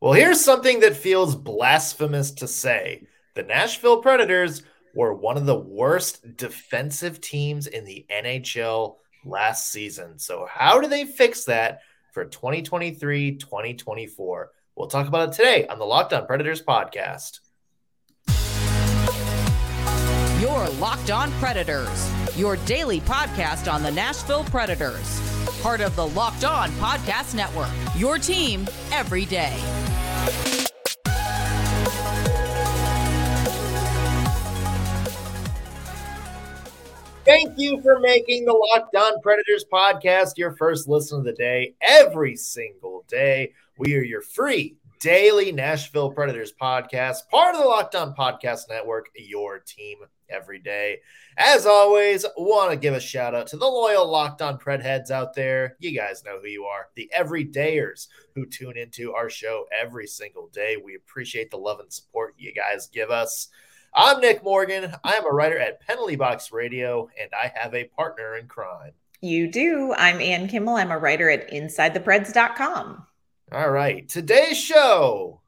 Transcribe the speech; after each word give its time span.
Well, 0.00 0.14
here's 0.14 0.40
something 0.40 0.80
that 0.80 0.96
feels 0.96 1.36
blasphemous 1.36 2.30
to 2.32 2.48
say. 2.48 3.06
The 3.34 3.42
Nashville 3.42 4.00
Predators 4.00 4.62
were 4.94 5.12
one 5.12 5.36
of 5.36 5.44
the 5.44 5.58
worst 5.58 6.38
defensive 6.38 7.20
teams 7.20 7.66
in 7.66 7.84
the 7.84 8.06
NHL 8.10 8.96
last 9.26 9.70
season. 9.70 10.18
So, 10.18 10.48
how 10.50 10.80
do 10.80 10.88
they 10.88 11.04
fix 11.04 11.44
that 11.44 11.80
for 12.14 12.24
2023 12.24 13.36
2024? 13.36 14.50
We'll 14.74 14.88
talk 14.88 15.06
about 15.06 15.28
it 15.28 15.32
today 15.36 15.66
on 15.66 15.78
the 15.78 15.84
Locked 15.84 16.14
On 16.14 16.26
Predators 16.26 16.62
podcast. 16.62 17.40
Your 20.40 20.66
Locked 20.78 21.10
On 21.10 21.30
Predators, 21.32 22.10
your 22.38 22.56
daily 22.64 23.00
podcast 23.00 23.70
on 23.70 23.82
the 23.82 23.90
Nashville 23.90 24.44
Predators, 24.44 25.20
part 25.60 25.82
of 25.82 25.94
the 25.94 26.06
Locked 26.06 26.44
On 26.46 26.70
Podcast 26.72 27.34
Network, 27.34 27.68
your 27.94 28.16
team 28.16 28.66
every 28.92 29.26
day. 29.26 29.58
Thank 37.30 37.60
you 37.60 37.80
for 37.80 38.00
making 38.00 38.44
the 38.44 38.52
Locked 38.52 38.96
On 38.96 39.20
Predators 39.20 39.64
podcast 39.72 40.36
your 40.36 40.56
first 40.56 40.88
listen 40.88 41.20
of 41.20 41.24
the 41.24 41.32
day 41.32 41.76
every 41.80 42.34
single 42.34 43.04
day. 43.06 43.52
We 43.78 43.94
are 43.94 44.02
your 44.02 44.20
free 44.20 44.78
daily 44.98 45.52
Nashville 45.52 46.10
Predators 46.10 46.52
podcast, 46.52 47.28
part 47.30 47.54
of 47.54 47.60
the 47.60 47.68
Locked 47.68 47.94
On 47.94 48.16
Podcast 48.16 48.62
Network, 48.68 49.10
your 49.14 49.60
team 49.60 49.98
every 50.28 50.58
day. 50.58 50.98
As 51.36 51.66
always, 51.66 52.26
want 52.36 52.72
to 52.72 52.76
give 52.76 52.94
a 52.94 53.00
shout 53.00 53.36
out 53.36 53.46
to 53.46 53.56
the 53.56 53.64
loyal 53.64 54.10
Locked 54.10 54.42
On 54.42 54.58
Pred 54.58 54.82
heads 54.82 55.12
out 55.12 55.32
there. 55.32 55.76
You 55.78 55.96
guys 55.96 56.24
know 56.24 56.40
who 56.40 56.48
you 56.48 56.64
are, 56.64 56.88
the 56.96 57.12
everydayers 57.16 58.08
who 58.34 58.44
tune 58.44 58.76
into 58.76 59.14
our 59.14 59.30
show 59.30 59.66
every 59.80 60.08
single 60.08 60.48
day. 60.48 60.78
We 60.84 60.96
appreciate 60.96 61.52
the 61.52 61.58
love 61.58 61.78
and 61.78 61.92
support 61.92 62.34
you 62.36 62.52
guys 62.52 62.88
give 62.92 63.12
us. 63.12 63.50
I'm 63.92 64.20
Nick 64.20 64.44
Morgan. 64.44 64.94
I 65.02 65.14
am 65.14 65.26
a 65.26 65.30
writer 65.30 65.58
at 65.58 65.80
Penalty 65.80 66.14
Box 66.14 66.52
Radio, 66.52 67.08
and 67.20 67.28
I 67.34 67.52
have 67.56 67.74
a 67.74 67.84
partner 67.84 68.36
in 68.36 68.46
crime. 68.46 68.92
You 69.20 69.50
do. 69.50 69.92
I'm 69.96 70.20
Ann 70.20 70.46
Kimmel. 70.46 70.76
I'm 70.76 70.92
a 70.92 70.98
writer 70.98 71.28
at 71.28 71.50
InsideThePreds.com. 71.50 73.06
All 73.52 73.70
right. 73.70 74.08
Today's 74.08 74.56
show, 74.56 75.40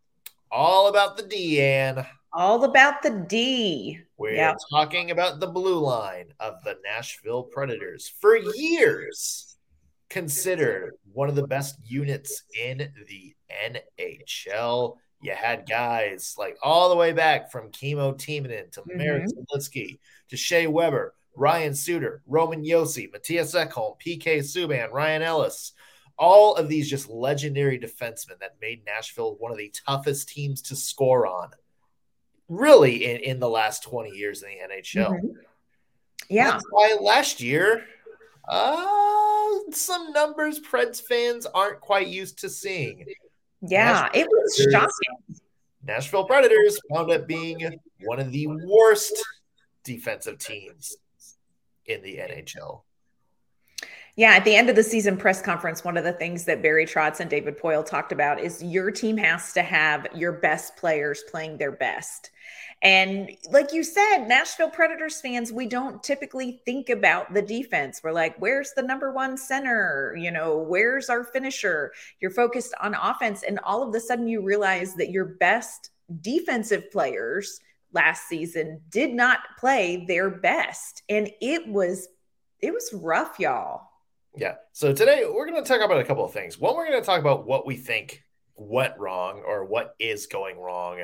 all 0.51 0.89
about 0.89 1.17
the 1.17 1.23
D, 1.23 1.63
Ann. 1.63 2.05
All 2.33 2.65
about 2.65 3.03
the 3.03 3.25
D. 3.29 4.01
We're 4.17 4.35
yep. 4.35 4.57
talking 4.71 5.13
about 5.13 5.39
the 5.39 5.47
blue 5.47 5.79
line 5.79 6.33
of 6.41 6.55
the 6.65 6.79
Nashville 6.85 7.45
Predators. 7.45 8.13
For 8.21 8.37
years, 8.37 9.57
considered 10.11 10.95
one 11.13 11.29
of 11.29 11.37
the 11.37 11.47
best 11.47 11.77
units 11.85 12.43
in 12.61 12.93
the 13.09 13.35
NHL 13.71 14.97
you 15.23 15.33
had 15.35 15.69
guys 15.69 16.35
like 16.37 16.59
all 16.63 16.91
the 16.91 16.97
way 16.97 17.13
back 17.13 17.51
from 17.51 17.71
Kimmo 17.71 18.13
Timonen 18.13 18.71
to 18.73 18.81
mm-hmm. 18.81 18.99
Marek 18.99 19.25
Zidlicky 19.27 19.99
to 20.29 20.37
Shea 20.37 20.67
Weber, 20.67 21.15
Ryan 21.37 21.75
Suter, 21.75 22.23
Roman 22.27 22.65
Josi, 22.65 23.11
Mattias 23.11 23.55
Ekholm, 23.55 23.97
PK 24.01 24.39
Subban, 24.41 24.91
Ryan 24.93 25.23
Ellis. 25.23 25.73
All 26.19 26.57
of 26.57 26.69
these 26.69 26.91
just 26.91 27.09
legendary 27.09 27.79
defensemen 27.79 28.39
that 28.41 28.57
made 28.61 28.85
Nashville 28.85 29.37
one 29.39 29.51
of 29.51 29.59
the 29.59 29.73
toughest 29.87 30.29
teams 30.29 30.61
to 30.63 30.77
score 30.77 31.27
on, 31.27 31.51
really, 32.49 33.07
in, 33.07 33.17
in 33.19 33.41
the 33.41 33.49
last 33.49 33.83
20 33.85 34.11
years 34.11 34.43
in 34.43 34.51
the 34.51 34.75
NHL. 34.75 35.09
Mm-hmm. 35.09 35.29
Yeah. 36.29 36.51
That's 36.53 36.65
why 36.71 36.97
last 37.01 37.41
year, 37.41 37.85
uh, 38.49 38.85
some 39.71 40.13
numbers 40.13 40.61
Preds 40.61 41.01
fans 41.01 41.47
aren't 41.47 41.81
quite 41.81 42.09
used 42.09 42.41
to 42.41 42.51
seeing. 42.51 43.07
Yeah, 43.63 44.09
Nashville 44.13 44.21
it 44.23 44.29
was 44.29 44.57
Predators, 44.57 44.73
shocking. 44.73 45.41
Nashville 45.85 46.25
Predators 46.25 46.81
wound 46.91 47.11
up 47.11 47.27
being 47.27 47.79
one 48.03 48.21
of 48.21 48.33
the 48.33 48.47
worst 48.49 49.15
defensive 49.85 50.39
teams 50.39 50.97
in 51.87 52.03
the 52.03 52.17
NHL. 52.17 52.83
Yeah, 54.15 54.33
at 54.33 54.45
the 54.45 54.55
end 54.55 54.69
of 54.69 54.77
the 54.77 54.83
season 54.83 55.17
press 55.17 55.41
conference, 55.41 55.85
one 55.85 55.97
of 55.97 56.05
the 56.05 56.13
things 56.13 56.45
that 56.45 56.61
Barry 56.61 56.85
Trotz 56.85 57.21
and 57.21 57.31
David 57.31 57.59
Poile 57.59 57.85
talked 57.85 58.13
about 58.13 58.39
is 58.39 58.63
your 58.63 58.91
team 58.91 59.17
has 59.17 59.55
to 59.55 59.63
have 59.63 60.07
your 60.15 60.33
best 60.33 60.77
players 60.77 61.25
playing 61.31 61.57
their 61.57 61.73
best. 61.73 62.31
And 62.83 63.31
like 63.51 63.73
you 63.73 63.83
said, 63.83 64.27
Nashville 64.27 64.69
Predators 64.69 65.19
fans, 65.23 65.51
we 65.51 65.67
don't 65.67 66.03
typically 66.03 66.61
think 66.67 66.91
about 66.91 67.33
the 67.33 67.41
defense. 67.41 68.03
We're 68.05 68.13
like, 68.13 68.37
where's 68.39 68.73
the 68.77 68.83
number 68.83 69.13
one 69.13 69.39
center? 69.39 70.15
You 70.19 70.31
know, 70.31 70.59
where's 70.59 71.09
our 71.09 71.25
finisher? 71.25 71.93
You're 72.21 72.33
focused 72.33 72.75
on 72.83 72.95
offense. 72.95 73.45
And 73.45 73.61
all 73.61 73.83
of 73.83 73.95
a 73.95 74.01
sudden, 74.01 74.29
you 74.29 74.43
realize 74.43 74.95
that 74.97 75.11
your 75.11 75.25
best 75.25 75.91
defensive 76.21 76.91
players 76.91 77.61
last 77.93 78.29
season 78.29 78.83
did 78.91 79.15
not 79.15 79.39
play 79.59 80.05
their 80.07 80.29
best. 80.29 81.03
And 81.09 81.31
it 81.41 81.67
was, 81.67 82.09
it 82.61 82.75
was 82.75 82.91
rough, 82.93 83.39
y'all. 83.39 83.92
Yeah. 84.35 84.55
So 84.73 84.93
today 84.93 85.25
we're 85.31 85.47
going 85.47 85.63
to 85.63 85.69
talk 85.69 85.85
about 85.85 86.01
a 86.01 86.05
couple 86.05 86.25
of 86.25 86.33
things. 86.33 86.59
One, 86.59 86.77
we're 86.77 86.89
going 86.89 87.01
to 87.01 87.07
talk 87.07 87.21
about 87.21 87.47
what 87.47 87.67
we 87.67 87.77
think 87.77 88.23
went 88.57 88.99
wrong 88.99 89.43
or 89.47 89.65
what 89.65 89.95
is 89.99 90.27
going 90.27 90.59
wrong 90.59 91.03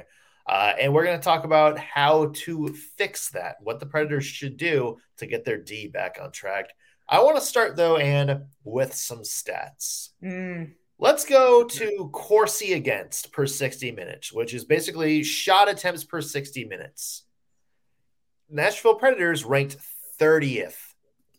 uh, 0.49 0.73
and 0.81 0.95
we're 0.95 1.05
going 1.05 1.19
to 1.19 1.25
talk 1.25 1.45
about 1.45 1.79
how 1.79 2.31
to 2.35 2.69
fix 2.69 3.31
that, 3.31 3.57
what 3.61 3.81
the 3.81 3.87
Predators 3.87 4.25
should 4.25 4.57
do 4.57 4.97
to 5.19 5.27
get 5.27 5.45
their 5.45 5.59
D 5.59 5.89
back 5.89 6.19
on 6.23 6.33
track. 6.33 6.71
I 7.07 7.23
want 7.23 7.37
to 7.37 7.43
start, 7.43 7.77
though, 7.77 7.99
and 7.99 8.47
with 8.65 8.95
some 8.95 9.21
stats. 9.21 10.11
Mm. 10.25 10.73
Let's 10.99 11.27
go 11.27 11.65
to 11.65 12.11
Corsi 12.13 12.73
against 12.73 13.31
per 13.31 13.47
60 13.47 13.93
minutes, 13.93 14.33
which 14.33 14.55
is 14.55 14.65
basically 14.65 15.23
shot 15.23 15.69
attempts 15.69 16.03
per 16.03 16.23
60 16.23 16.65
minutes. 16.65 17.25
Nashville 18.51 18.95
Predators 18.95 19.45
ranked 19.45 19.77
30th 20.19 20.88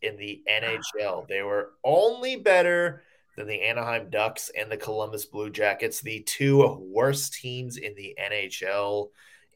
in 0.01 0.17
the 0.17 0.41
NHL. 0.49 1.27
They 1.27 1.41
were 1.41 1.71
only 1.83 2.35
better 2.35 3.03
than 3.35 3.47
the 3.47 3.61
Anaheim 3.61 4.09
Ducks 4.09 4.51
and 4.57 4.71
the 4.71 4.77
Columbus 4.77 5.25
Blue 5.25 5.49
Jackets, 5.49 6.01
the 6.01 6.21
two 6.21 6.67
worst 6.91 7.33
teams 7.33 7.77
in 7.77 7.95
the 7.95 8.15
NHL. 8.21 9.09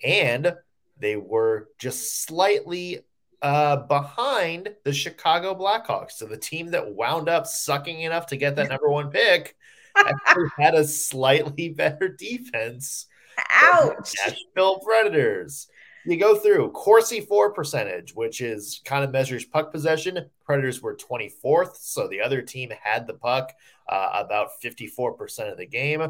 And 0.03 0.55
they 0.97 1.15
were 1.15 1.69
just 1.79 2.23
slightly 2.23 2.99
uh, 3.41 3.75
behind 3.75 4.69
the 4.85 4.93
Chicago 4.93 5.53
Blackhawks. 5.53 6.13
So 6.13 6.25
the 6.25 6.37
team 6.37 6.71
that 6.71 6.93
wound 6.93 7.27
up 7.27 7.45
sucking 7.45 8.01
enough 8.01 8.27
to 8.27 8.37
get 8.37 8.55
that 8.55 8.69
number 8.69 8.89
one 8.89 9.09
pick 9.09 9.55
actually 9.97 10.49
had 10.57 10.75
a 10.75 10.85
slightly 10.85 11.69
better 11.69 12.07
defense. 12.07 13.07
Ouch. 13.51 14.13
Nashville 14.25 14.79
Predators 14.79 15.67
you 16.05 16.17
go 16.17 16.35
through 16.35 16.71
Corsi 16.71 17.21
for 17.21 17.53
percentage, 17.53 18.13
which 18.13 18.41
is 18.41 18.81
kind 18.85 19.03
of 19.03 19.11
measures 19.11 19.45
puck 19.45 19.71
possession. 19.71 20.29
Predators 20.45 20.81
were 20.81 20.95
24th, 20.95 21.77
so 21.77 22.07
the 22.07 22.21
other 22.21 22.41
team 22.41 22.71
had 22.81 23.07
the 23.07 23.13
puck 23.13 23.53
uh, 23.87 24.09
about 24.13 24.49
54% 24.63 25.51
of 25.51 25.57
the 25.57 25.65
game. 25.65 26.07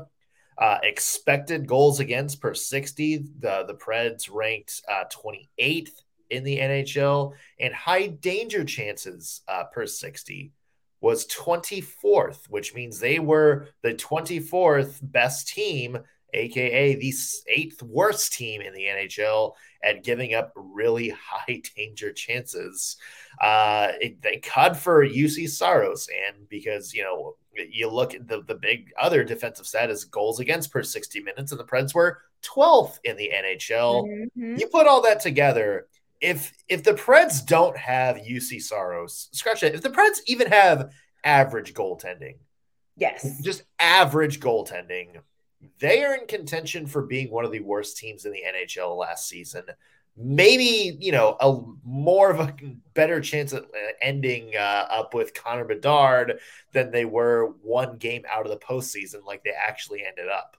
Uh, 0.57 0.77
expected 0.83 1.67
goals 1.67 1.99
against 1.99 2.39
per 2.39 2.53
60, 2.53 3.25
the, 3.39 3.63
the 3.67 3.73
Preds 3.73 4.29
ranked 4.31 4.81
uh, 4.87 5.05
28th 5.11 5.89
in 6.29 6.43
the 6.43 6.59
NHL, 6.59 7.33
and 7.59 7.73
high 7.73 8.07
danger 8.07 8.63
chances 8.63 9.41
uh, 9.47 9.63
per 9.65 9.85
60 9.85 10.51
was 11.01 11.27
24th, 11.27 12.49
which 12.49 12.73
means 12.73 12.99
they 12.99 13.19
were 13.19 13.67
the 13.81 13.93
24th 13.93 14.99
best 15.01 15.49
team 15.49 15.97
aka 16.33 16.95
the 16.95 17.13
eighth 17.47 17.81
worst 17.83 18.33
team 18.33 18.61
in 18.61 18.73
the 18.73 18.83
NHL 18.83 19.53
at 19.83 20.03
giving 20.03 20.33
up 20.33 20.51
really 20.55 21.09
high 21.29 21.61
danger 21.75 22.11
chances. 22.11 22.97
Uh, 23.41 23.91
it, 24.01 24.17
thank 24.21 24.49
God 24.53 24.77
for 24.77 25.05
Juuse 25.05 25.49
Saros, 25.49 26.07
and 26.27 26.47
because 26.49 26.93
you 26.93 27.03
know 27.03 27.35
you 27.69 27.89
look 27.89 28.13
at 28.13 28.27
the 28.27 28.43
the 28.43 28.55
big 28.55 28.91
other 28.99 29.23
defensive 29.23 29.67
stat 29.67 29.89
is 29.89 30.05
goals 30.05 30.39
against 30.39 30.71
per 30.71 30.83
sixty 30.83 31.21
minutes, 31.21 31.51
and 31.51 31.59
the 31.59 31.65
Preds 31.65 31.93
were 31.93 32.19
12th 32.43 32.99
in 33.03 33.17
the 33.17 33.31
NHL. 33.33 34.05
Mm-hmm. 34.05 34.57
You 34.57 34.67
put 34.67 34.87
all 34.87 35.01
that 35.03 35.19
together. 35.19 35.87
If 36.21 36.53
if 36.69 36.83
the 36.83 36.93
Preds 36.93 37.45
don't 37.45 37.77
have 37.77 38.17
Juuse 38.17 38.61
Saros, 38.61 39.29
scratch 39.31 39.63
it. 39.63 39.75
If 39.75 39.81
the 39.81 39.89
Preds 39.89 40.19
even 40.27 40.47
have 40.47 40.91
average 41.23 41.73
goaltending, 41.73 42.37
yes, 42.95 43.41
just 43.41 43.63
average 43.79 44.39
goaltending, 44.39 45.17
they 45.79 46.03
are 46.03 46.15
in 46.15 46.27
contention 46.27 46.87
for 46.87 47.03
being 47.03 47.31
one 47.31 47.45
of 47.45 47.51
the 47.51 47.59
worst 47.59 47.97
teams 47.97 48.25
in 48.25 48.31
the 48.31 48.43
NHL 48.43 48.97
last 48.97 49.27
season. 49.27 49.63
Maybe, 50.15 50.95
you 50.99 51.11
know, 51.11 51.35
a 51.39 51.59
more 51.83 52.29
of 52.29 52.39
a 52.39 52.55
better 52.93 53.19
chance 53.19 53.51
at 53.53 53.63
uh, 53.63 53.93
ending 54.01 54.51
uh, 54.55 54.87
up 54.89 55.13
with 55.13 55.33
Connor 55.33 55.65
Bedard 55.65 56.39
than 56.71 56.91
they 56.91 57.05
were 57.05 57.53
one 57.63 57.97
game 57.97 58.23
out 58.31 58.45
of 58.45 58.51
the 58.51 58.65
postseason, 58.65 59.25
like 59.25 59.43
they 59.43 59.51
actually 59.51 60.03
ended 60.05 60.27
up. 60.29 60.57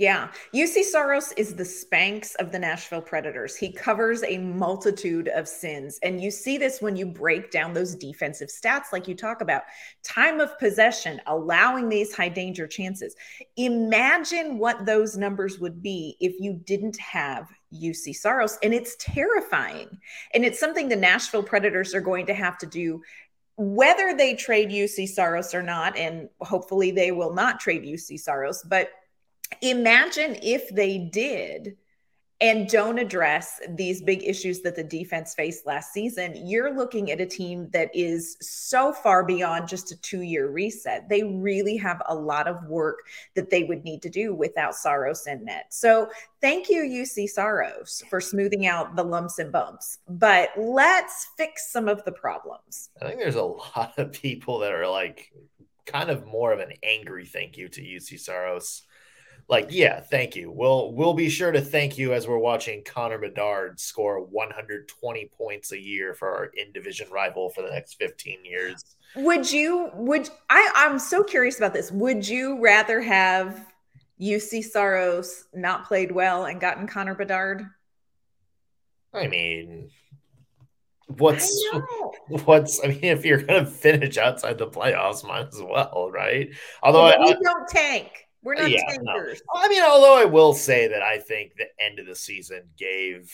Yeah. 0.00 0.28
Juuse 0.54 0.82
Saros 0.84 1.32
is 1.32 1.54
the 1.54 1.62
Spanx 1.62 2.34
of 2.36 2.50
the 2.52 2.58
Nashville 2.58 3.02
Predators. 3.02 3.54
He 3.54 3.70
covers 3.70 4.22
a 4.22 4.38
multitude 4.38 5.28
of 5.28 5.46
sins. 5.46 5.98
And 6.02 6.22
you 6.22 6.30
see 6.30 6.56
this 6.56 6.80
when 6.80 6.96
you 6.96 7.04
break 7.04 7.50
down 7.50 7.74
those 7.74 7.96
defensive 7.96 8.48
stats, 8.48 8.94
like 8.94 9.06
you 9.06 9.14
talk 9.14 9.42
about 9.42 9.64
time 10.02 10.40
of 10.40 10.58
possession, 10.58 11.20
allowing 11.26 11.90
these 11.90 12.14
high 12.14 12.30
danger 12.30 12.66
chances. 12.66 13.14
Imagine 13.58 14.56
what 14.56 14.86
those 14.86 15.18
numbers 15.18 15.58
would 15.58 15.82
be 15.82 16.16
if 16.18 16.40
you 16.40 16.54
didn't 16.64 16.96
have 16.96 17.46
Juuse 17.70 18.16
Saros. 18.16 18.56
And 18.62 18.72
it's 18.72 18.96
terrifying. 18.98 19.98
And 20.32 20.46
it's 20.46 20.58
something 20.58 20.88
the 20.88 20.96
Nashville 20.96 21.42
Predators 21.42 21.94
are 21.94 22.00
going 22.00 22.24
to 22.24 22.34
have 22.34 22.56
to 22.56 22.66
do 22.66 23.02
whether 23.58 24.16
they 24.16 24.34
trade 24.34 24.70
Juuse 24.70 25.06
Saros 25.10 25.54
or 25.54 25.62
not, 25.62 25.94
and 25.94 26.30
hopefully 26.40 26.90
they 26.90 27.12
will 27.12 27.34
not 27.34 27.60
trade 27.60 27.82
Juuse 27.82 28.18
Saros, 28.18 28.62
but 28.62 28.88
imagine 29.60 30.36
if 30.42 30.68
they 30.70 30.98
did 30.98 31.76
and 32.42 32.68
don't 32.68 32.98
address 32.98 33.60
these 33.68 34.00
big 34.00 34.22
issues 34.24 34.62
that 34.62 34.74
the 34.74 34.82
defense 34.82 35.34
faced 35.34 35.66
last 35.66 35.92
season, 35.92 36.34
you're 36.46 36.74
looking 36.74 37.10
at 37.10 37.20
a 37.20 37.26
team 37.26 37.68
that 37.70 37.90
is 37.94 38.38
so 38.40 38.92
far 38.92 39.22
beyond 39.22 39.68
just 39.68 39.92
a 39.92 40.00
two 40.00 40.22
year 40.22 40.48
reset. 40.48 41.06
They 41.08 41.22
really 41.22 41.76
have 41.76 42.00
a 42.06 42.14
lot 42.14 42.48
of 42.48 42.64
work 42.64 43.00
that 43.34 43.50
they 43.50 43.64
would 43.64 43.84
need 43.84 44.00
to 44.02 44.08
do 44.08 44.34
without 44.34 44.74
Saros 44.74 45.26
and 45.26 45.44
net. 45.44 45.66
So 45.68 46.08
thank 46.40 46.70
you, 46.70 46.82
Juuse 46.84 47.28
Saros, 47.28 48.02
for 48.08 48.22
smoothing 48.22 48.66
out 48.66 48.96
the 48.96 49.04
lumps 49.04 49.38
and 49.38 49.52
bumps. 49.52 49.98
But 50.08 50.50
let's 50.56 51.28
fix 51.36 51.70
some 51.70 51.88
of 51.88 52.02
the 52.04 52.12
problems. 52.12 52.88
I 53.02 53.08
think 53.08 53.20
there's 53.20 53.34
a 53.34 53.42
lot 53.42 53.92
of 53.98 54.12
people 54.12 54.60
that 54.60 54.72
are 54.72 54.88
like 54.88 55.30
kind 55.84 56.08
of 56.08 56.26
more 56.26 56.52
of 56.52 56.60
an 56.60 56.72
angry 56.82 57.26
thank 57.26 57.58
you 57.58 57.68
to 57.68 57.82
Juuse 57.82 58.18
Saros 58.18 58.84
like, 59.50 59.66
yeah, 59.70 60.00
thank 60.00 60.36
you. 60.36 60.50
We'll 60.50 60.92
we'll 60.92 61.12
be 61.12 61.28
sure 61.28 61.50
to 61.50 61.60
thank 61.60 61.98
you 61.98 62.14
as 62.14 62.28
we're 62.28 62.38
watching 62.38 62.84
Connor 62.84 63.18
Bedard 63.18 63.80
score 63.80 64.24
120 64.24 65.30
points 65.36 65.72
a 65.72 65.78
year 65.78 66.14
for 66.14 66.28
our 66.28 66.44
in 66.56 66.72
division 66.72 67.08
rival 67.10 67.50
for 67.50 67.62
the 67.62 67.70
next 67.70 67.94
15 67.94 68.44
years. 68.44 68.96
Would 69.16 69.50
you 69.50 69.90
would 69.94 70.30
I 70.48 70.70
I'm 70.76 71.00
so 71.00 71.24
curious 71.24 71.58
about 71.58 71.74
this. 71.74 71.90
Would 71.90 72.26
you 72.26 72.62
rather 72.62 73.00
have 73.00 73.66
Juuse 74.20 74.64
Saros 74.64 75.46
not 75.52 75.84
played 75.84 76.12
well 76.12 76.44
and 76.44 76.60
gotten 76.60 76.86
Connor 76.86 77.16
Bedard? 77.16 77.66
I 79.12 79.26
mean, 79.26 79.90
what's 81.08 81.50
I 81.72 81.80
what's 82.44 82.84
I 82.84 82.86
mean, 82.86 83.02
if 83.02 83.24
you're 83.24 83.42
gonna 83.42 83.66
finish 83.66 84.16
outside 84.16 84.58
the 84.58 84.68
playoffs, 84.68 85.26
might 85.26 85.48
as 85.48 85.60
well, 85.60 86.08
right? 86.12 86.50
Although 86.84 87.02
well, 87.02 87.20
I, 87.20 87.24
we 87.24 87.36
don't 87.42 87.68
tank. 87.68 88.28
We're 88.42 88.54
not 88.54 88.70
yeah. 88.70 88.96
No. 89.02 89.34
I 89.54 89.68
mean, 89.68 89.82
although 89.82 90.18
I 90.18 90.24
will 90.24 90.54
say 90.54 90.88
that 90.88 91.02
I 91.02 91.18
think 91.18 91.52
the 91.54 91.66
end 91.78 91.98
of 91.98 92.06
the 92.06 92.14
season 92.14 92.62
gave 92.76 93.30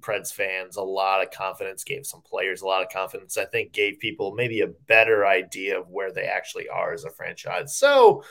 Preds 0.00 0.32
fans 0.32 0.76
a 0.76 0.82
lot 0.82 1.22
of 1.22 1.30
confidence, 1.30 1.84
gave 1.84 2.06
some 2.06 2.22
players 2.22 2.62
a 2.62 2.66
lot 2.66 2.82
of 2.82 2.90
confidence. 2.90 3.36
I 3.36 3.46
think 3.46 3.72
gave 3.72 3.98
people 3.98 4.34
maybe 4.34 4.60
a 4.60 4.66
better 4.66 5.26
idea 5.26 5.80
of 5.80 5.88
where 5.88 6.12
they 6.12 6.24
actually 6.24 6.68
are 6.68 6.92
as 6.92 7.04
a 7.04 7.10
franchise. 7.10 7.76
So, 7.76 8.22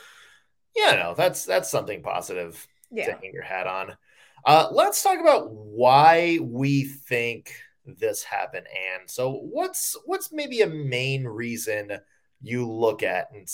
yeah, 0.76 0.94
no, 0.94 1.14
that's 1.16 1.44
that's 1.44 1.70
something 1.70 2.02
positive 2.02 2.66
yeah. 2.90 3.06
to 3.06 3.12
hang 3.12 3.32
your 3.32 3.42
hat 3.42 3.66
on. 3.66 3.96
Uh, 4.44 4.68
let's 4.70 5.02
talk 5.02 5.20
about 5.20 5.50
why 5.50 6.38
we 6.42 6.84
think 6.84 7.52
this 7.84 8.22
happened. 8.22 8.66
And 8.66 9.08
so, 9.08 9.32
what's 9.32 9.96
what's 10.04 10.32
maybe 10.32 10.62
a 10.62 10.68
main 10.68 11.24
reason 11.24 11.98
you 12.42 12.68
look 12.70 13.02
at 13.02 13.30
and 13.32 13.48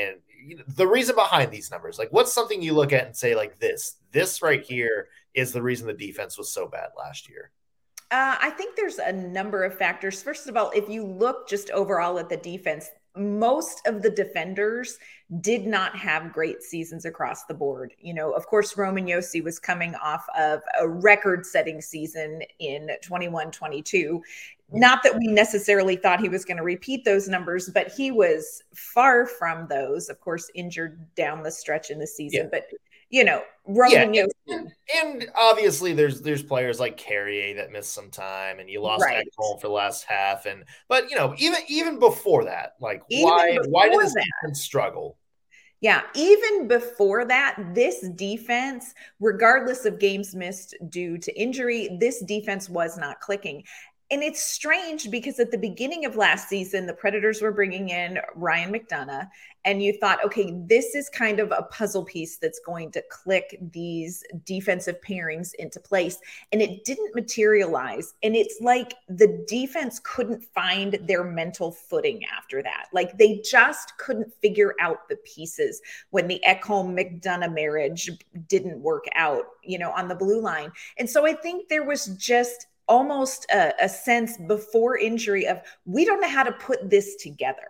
and 0.00 0.62
the 0.76 0.86
reason 0.86 1.14
behind 1.14 1.50
these 1.50 1.70
numbers 1.70 1.98
like 1.98 2.08
what's 2.10 2.32
something 2.32 2.62
you 2.62 2.72
look 2.72 2.92
at 2.92 3.06
and 3.06 3.16
say 3.16 3.34
like 3.34 3.58
this 3.58 3.96
this 4.12 4.42
right 4.42 4.62
here 4.62 5.08
is 5.34 5.52
the 5.52 5.62
reason 5.62 5.86
the 5.86 5.92
defense 5.92 6.38
was 6.38 6.52
so 6.52 6.66
bad 6.66 6.88
last 6.96 7.28
year 7.28 7.50
uh, 8.10 8.36
I 8.40 8.50
think 8.50 8.76
there's 8.76 8.98
a 8.98 9.12
number 9.12 9.64
of 9.64 9.76
factors. 9.76 10.22
First 10.22 10.46
of 10.46 10.56
all, 10.56 10.70
if 10.70 10.88
you 10.88 11.04
look 11.04 11.48
just 11.48 11.70
overall 11.70 12.18
at 12.20 12.28
the 12.28 12.36
defense, 12.36 12.90
most 13.16 13.84
of 13.86 14.02
the 14.02 14.10
defenders 14.10 14.98
did 15.40 15.66
not 15.66 15.96
have 15.96 16.32
great 16.32 16.62
seasons 16.62 17.04
across 17.04 17.44
the 17.44 17.54
board. 17.54 17.94
You 17.98 18.14
know, 18.14 18.32
of 18.32 18.46
course, 18.46 18.76
Roman 18.76 19.06
Josi 19.06 19.42
was 19.42 19.58
coming 19.58 19.94
off 19.96 20.26
of 20.36 20.60
a 20.78 20.88
record 20.88 21.46
setting 21.46 21.80
season 21.80 22.42
in 22.58 22.90
21 23.02 23.50
22. 23.50 24.22
Not 24.72 25.02
that 25.02 25.16
we 25.16 25.26
necessarily 25.26 25.96
thought 25.96 26.20
he 26.20 26.28
was 26.28 26.44
going 26.44 26.56
to 26.56 26.62
repeat 26.62 27.04
those 27.04 27.28
numbers, 27.28 27.70
but 27.72 27.92
he 27.92 28.10
was 28.10 28.62
far 28.74 29.26
from 29.26 29.68
those, 29.68 30.08
of 30.08 30.20
course, 30.20 30.50
injured 30.54 31.06
down 31.14 31.42
the 31.42 31.50
stretch 31.50 31.90
in 31.90 31.98
the 31.98 32.06
season. 32.06 32.44
Yeah. 32.44 32.48
But 32.50 32.66
you 33.10 33.24
know, 33.24 33.42
Roman 33.66 34.12
yeah, 34.12 34.26
and, 34.48 34.72
and, 34.96 35.26
obviously 35.38 35.92
there's 35.92 36.20
there's 36.20 36.42
players 36.42 36.80
like 36.80 36.96
Carrier 36.96 37.54
that 37.54 37.70
missed 37.70 37.94
some 37.94 38.10
time, 38.10 38.58
and 38.58 38.68
you 38.68 38.80
lost 38.80 39.04
right. 39.04 39.24
Ekholm 39.38 39.60
for 39.60 39.68
the 39.68 39.72
last 39.72 40.04
half, 40.04 40.46
and 40.46 40.64
but 40.88 41.10
you 41.10 41.16
know 41.16 41.34
even 41.38 41.60
even 41.68 41.98
before 42.00 42.44
that, 42.44 42.74
like 42.80 43.02
even 43.10 43.28
why 43.28 43.58
why 43.68 43.88
did 43.88 44.00
this 44.00 44.14
defense 44.14 44.62
struggle? 44.62 45.18
Yeah, 45.80 46.00
even 46.14 46.66
before 46.66 47.26
that, 47.26 47.56
this 47.74 48.08
defense, 48.16 48.94
regardless 49.20 49.84
of 49.84 50.00
games 50.00 50.34
missed 50.34 50.74
due 50.88 51.18
to 51.18 51.40
injury, 51.40 51.96
this 52.00 52.24
defense 52.24 52.70
was 52.70 52.96
not 52.96 53.20
clicking. 53.20 53.62
And 54.10 54.22
it's 54.22 54.42
strange 54.42 55.10
because 55.10 55.40
at 55.40 55.50
the 55.50 55.58
beginning 55.58 56.04
of 56.04 56.16
last 56.16 56.48
season, 56.48 56.86
the 56.86 56.92
Predators 56.92 57.40
were 57.40 57.52
bringing 57.52 57.88
in 57.88 58.18
Ryan 58.34 58.72
McDonagh, 58.72 59.28
and 59.64 59.82
you 59.82 59.94
thought, 59.94 60.22
okay, 60.22 60.52
this 60.66 60.94
is 60.94 61.08
kind 61.08 61.40
of 61.40 61.50
a 61.50 61.62
puzzle 61.62 62.04
piece 62.04 62.36
that's 62.36 62.60
going 62.60 62.92
to 62.92 63.02
click 63.10 63.58
these 63.72 64.22
defensive 64.44 64.96
pairings 65.00 65.54
into 65.58 65.80
place. 65.80 66.18
And 66.52 66.60
it 66.60 66.84
didn't 66.84 67.14
materialize. 67.14 68.12
And 68.22 68.36
it's 68.36 68.60
like 68.60 68.94
the 69.08 69.42
defense 69.48 70.00
couldn't 70.04 70.44
find 70.54 70.98
their 71.04 71.24
mental 71.24 71.72
footing 71.72 72.26
after 72.26 72.62
that. 72.62 72.88
Like 72.92 73.16
they 73.16 73.40
just 73.42 73.96
couldn't 73.96 74.34
figure 74.42 74.74
out 74.80 75.08
the 75.08 75.16
pieces 75.24 75.80
when 76.10 76.28
the 76.28 76.42
Ekholm 76.46 76.94
McDonagh 76.94 77.54
marriage 77.54 78.10
didn't 78.48 78.80
work 78.80 79.06
out, 79.14 79.44
you 79.62 79.78
know, 79.78 79.92
on 79.92 80.08
the 80.08 80.14
blue 80.14 80.42
line. 80.42 80.72
And 80.98 81.08
so 81.08 81.26
I 81.26 81.32
think 81.32 81.68
there 81.68 81.84
was 81.84 82.08
just 82.18 82.66
almost 82.88 83.46
a, 83.50 83.72
a 83.84 83.88
sense 83.88 84.36
before 84.36 84.98
injury 84.98 85.46
of 85.46 85.60
we 85.84 86.04
don't 86.04 86.20
know 86.20 86.28
how 86.28 86.42
to 86.42 86.52
put 86.52 86.90
this 86.90 87.16
together 87.16 87.68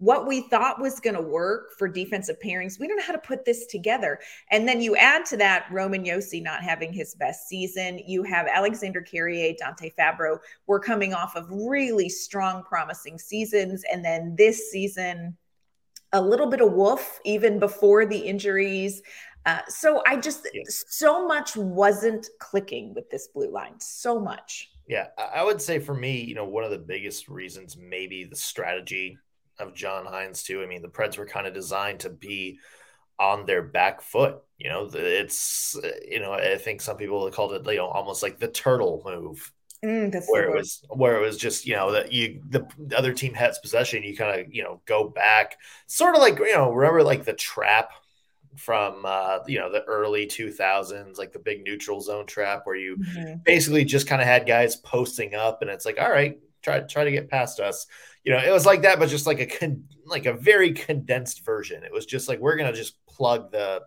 what 0.00 0.26
we 0.26 0.40
thought 0.40 0.80
was 0.80 0.98
going 0.98 1.14
to 1.14 1.22
work 1.22 1.72
for 1.78 1.86
defensive 1.86 2.38
pairings, 2.40 2.80
we 2.80 2.88
don't 2.88 2.96
know 2.96 3.04
how 3.04 3.12
to 3.12 3.18
put 3.18 3.44
this 3.44 3.66
together. 3.66 4.18
And 4.50 4.66
then 4.66 4.80
you 4.80 4.96
add 4.96 5.26
to 5.26 5.36
that 5.36 5.66
Roman 5.70 6.02
Josi 6.04 6.42
not 6.42 6.62
having 6.62 6.92
his 6.92 7.14
best 7.14 7.48
season. 7.48 8.00
You 8.06 8.22
have 8.22 8.46
Alexander 8.46 9.02
Carrier, 9.02 9.54
Dante 9.58 9.92
Fabbro. 9.98 10.38
We're 10.66 10.80
coming 10.80 11.12
off 11.12 11.36
of 11.36 11.50
really 11.50 12.08
strong, 12.08 12.64
promising 12.64 13.18
seasons. 13.18 13.84
And 13.92 14.02
then 14.02 14.34
this 14.36 14.70
season, 14.70 15.36
a 16.12 16.20
little 16.20 16.46
bit 16.46 16.62
of 16.62 16.72
woof 16.72 17.20
even 17.24 17.58
before 17.58 18.06
the 18.06 18.18
injuries. 18.18 19.02
Uh, 19.46 19.60
so 19.68 20.02
I 20.06 20.16
just 20.16 20.48
yes. 20.52 20.84
so 20.88 21.26
much 21.26 21.56
wasn't 21.56 22.28
clicking 22.38 22.94
with 22.94 23.08
this 23.10 23.28
blue 23.28 23.50
line. 23.50 23.78
So 23.78 24.20
much. 24.20 24.70
Yeah, 24.86 25.06
I 25.16 25.44
would 25.44 25.62
say 25.62 25.78
for 25.78 25.94
me, 25.94 26.20
you 26.20 26.34
know, 26.34 26.44
one 26.44 26.64
of 26.64 26.70
the 26.70 26.78
biggest 26.78 27.28
reasons 27.28 27.76
maybe 27.76 28.24
the 28.24 28.36
strategy 28.36 29.16
of 29.58 29.74
John 29.74 30.04
Hynes 30.04 30.44
too. 30.44 30.62
I 30.62 30.66
mean, 30.66 30.82
the 30.82 30.88
Preds 30.88 31.16
were 31.16 31.26
kind 31.26 31.46
of 31.46 31.54
designed 31.54 32.00
to 32.00 32.10
be 32.10 32.58
on 33.18 33.46
their 33.46 33.62
back 33.62 34.02
foot. 34.02 34.42
You 34.58 34.70
know, 34.70 34.90
it's 34.92 35.78
you 36.06 36.20
know, 36.20 36.32
I 36.32 36.56
think 36.56 36.80
some 36.80 36.96
people 36.96 37.30
called 37.30 37.52
it 37.52 37.66
you 37.66 37.78
know 37.78 37.86
almost 37.86 38.22
like 38.22 38.38
the 38.38 38.48
turtle 38.48 39.02
move. 39.04 39.52
Mm, 39.82 40.14
where 40.28 40.44
it 40.44 40.54
was 40.54 40.84
where 40.90 41.16
it 41.16 41.24
was 41.24 41.38
just 41.38 41.64
you 41.64 41.74
know 41.74 41.92
that 41.92 42.12
you 42.12 42.42
the, 42.50 42.66
the 42.78 42.98
other 42.98 43.14
team 43.14 43.32
has 43.32 43.58
possession 43.60 44.02
you 44.02 44.14
kind 44.14 44.38
of 44.38 44.54
you 44.54 44.62
know 44.62 44.82
go 44.84 45.08
back 45.08 45.56
sort 45.86 46.14
of 46.14 46.20
like 46.20 46.38
you 46.38 46.52
know 46.52 46.70
remember 46.70 47.02
like 47.02 47.24
the 47.24 47.32
trap 47.32 47.88
from 48.56 49.02
uh, 49.04 49.38
you 49.46 49.58
know 49.58 49.70
the 49.70 49.82
early 49.84 50.26
2000s 50.26 51.18
like 51.18 51.32
the 51.32 51.38
big 51.38 51.64
neutral 51.64 52.00
zone 52.00 52.26
trap 52.26 52.62
where 52.64 52.76
you 52.76 52.96
mm-hmm. 52.96 53.34
basically 53.44 53.84
just 53.84 54.06
kind 54.06 54.20
of 54.20 54.26
had 54.26 54.46
guys 54.46 54.76
posting 54.76 55.34
up 55.34 55.62
and 55.62 55.70
it's 55.70 55.84
like 55.86 56.00
all 56.00 56.10
right 56.10 56.38
try 56.62 56.80
try 56.80 57.04
to 57.04 57.10
get 57.10 57.30
past 57.30 57.60
us. 57.60 57.86
You 58.24 58.32
know 58.32 58.38
it 58.38 58.50
was 58.50 58.66
like 58.66 58.82
that 58.82 58.98
but 58.98 59.08
just 59.08 59.26
like 59.26 59.40
a 59.40 59.46
con- 59.46 59.84
like 60.04 60.26
a 60.26 60.34
very 60.34 60.72
condensed 60.72 61.44
version. 61.44 61.84
It 61.84 61.92
was 61.92 62.06
just 62.06 62.28
like 62.28 62.40
we're 62.40 62.56
gonna 62.56 62.72
just 62.72 63.04
plug 63.06 63.52
the 63.52 63.82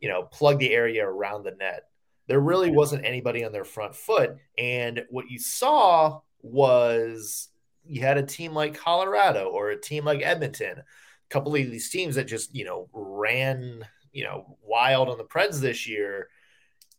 you 0.00 0.08
know 0.08 0.24
plug 0.24 0.58
the 0.58 0.72
area 0.72 1.06
around 1.06 1.44
the 1.44 1.52
net. 1.52 1.84
There 2.28 2.40
really 2.40 2.70
wasn't 2.70 3.04
anybody 3.04 3.44
on 3.44 3.52
their 3.52 3.64
front 3.64 3.94
foot 3.94 4.36
and 4.56 5.04
what 5.10 5.28
you 5.28 5.38
saw 5.38 6.20
was 6.40 7.48
you 7.84 8.00
had 8.00 8.18
a 8.18 8.22
team 8.22 8.52
like 8.52 8.74
colorado 8.74 9.46
or 9.46 9.70
a 9.70 9.80
team 9.80 10.04
like 10.04 10.22
edmonton 10.22 10.78
a 10.78 10.84
couple 11.30 11.54
of 11.54 11.70
these 11.70 11.90
teams 11.90 12.16
that 12.16 12.26
just 12.26 12.54
you 12.54 12.64
know 12.64 12.88
ran 12.92 13.84
you 14.12 14.24
know, 14.24 14.58
wild 14.62 15.08
on 15.08 15.18
the 15.18 15.24
Preds 15.24 15.60
this 15.60 15.88
year. 15.88 16.28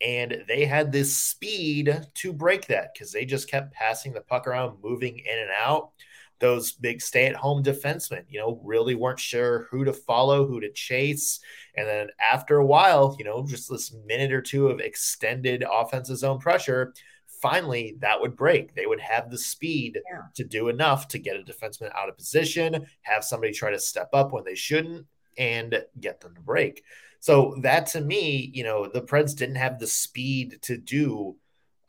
And 0.06 0.44
they 0.48 0.66
had 0.66 0.92
this 0.92 1.16
speed 1.16 2.06
to 2.16 2.34
break 2.34 2.68
that 2.68 2.90
because 2.94 3.12
they 3.12 3.24
just 3.24 3.50
kept 3.50 3.74
passing 3.74 4.12
the 4.12 4.22
puck 4.22 4.48
around, 4.48 4.78
moving 4.84 5.20
in 5.20 5.40
and 5.40 5.52
out. 5.58 5.92
those 6.44 6.74
big 6.74 7.02
stay 7.02 7.26
at 7.26 7.36
home 7.36 7.64
defensemen, 7.64 8.26
you 8.28 8.38
know, 8.38 8.60
really 8.66 8.96
weren't 8.96 9.20
sure 9.20 9.66
who 9.72 9.86
to 9.86 9.94
follow, 9.94 10.46
who 10.46 10.60
to 10.60 10.70
chase. 10.74 11.40
And 11.78 11.88
then 11.88 12.08
after 12.20 12.58
a 12.58 12.66
while, 12.66 13.16
you 13.18 13.24
know, 13.24 13.46
just 13.48 13.70
this 13.70 13.96
minute 14.06 14.34
or 14.34 14.42
two 14.42 14.68
of 14.68 14.82
extended 14.82 15.64
offensive 15.72 16.18
zone 16.18 16.40
pressure, 16.40 16.94
finally 17.42 17.96
that 18.02 18.20
would 18.20 18.36
break. 18.36 18.76
They 18.76 18.86
would 18.86 19.00
have 19.00 19.32
the 19.32 19.38
speed 19.38 20.02
yeah. 20.12 20.24
to 20.36 20.44
do 20.44 20.68
enough 20.68 21.08
to 21.10 21.18
get 21.18 21.38
a 21.38 21.44
defenseman 21.44 21.96
out 21.96 22.10
of 22.10 22.18
position, 22.18 22.88
have 23.04 23.24
somebody 23.24 23.54
try 23.54 23.72
to 23.72 23.80
step 23.80 24.10
up 24.12 24.34
when 24.34 24.44
they 24.44 24.56
shouldn't, 24.56 25.06
and 25.38 25.84
get 26.00 26.22
them 26.22 26.36
to 26.36 26.42
break. 26.42 26.84
So 27.20 27.56
that 27.62 27.88
to 27.88 28.02
me, 28.02 28.52
you 28.54 28.64
know, 28.64 28.88
the 28.88 29.02
Preds 29.02 29.36
didn't 29.36 29.56
have 29.56 29.80
the 29.80 29.88
speed 29.88 30.60
to 30.64 30.78
do 30.78 31.38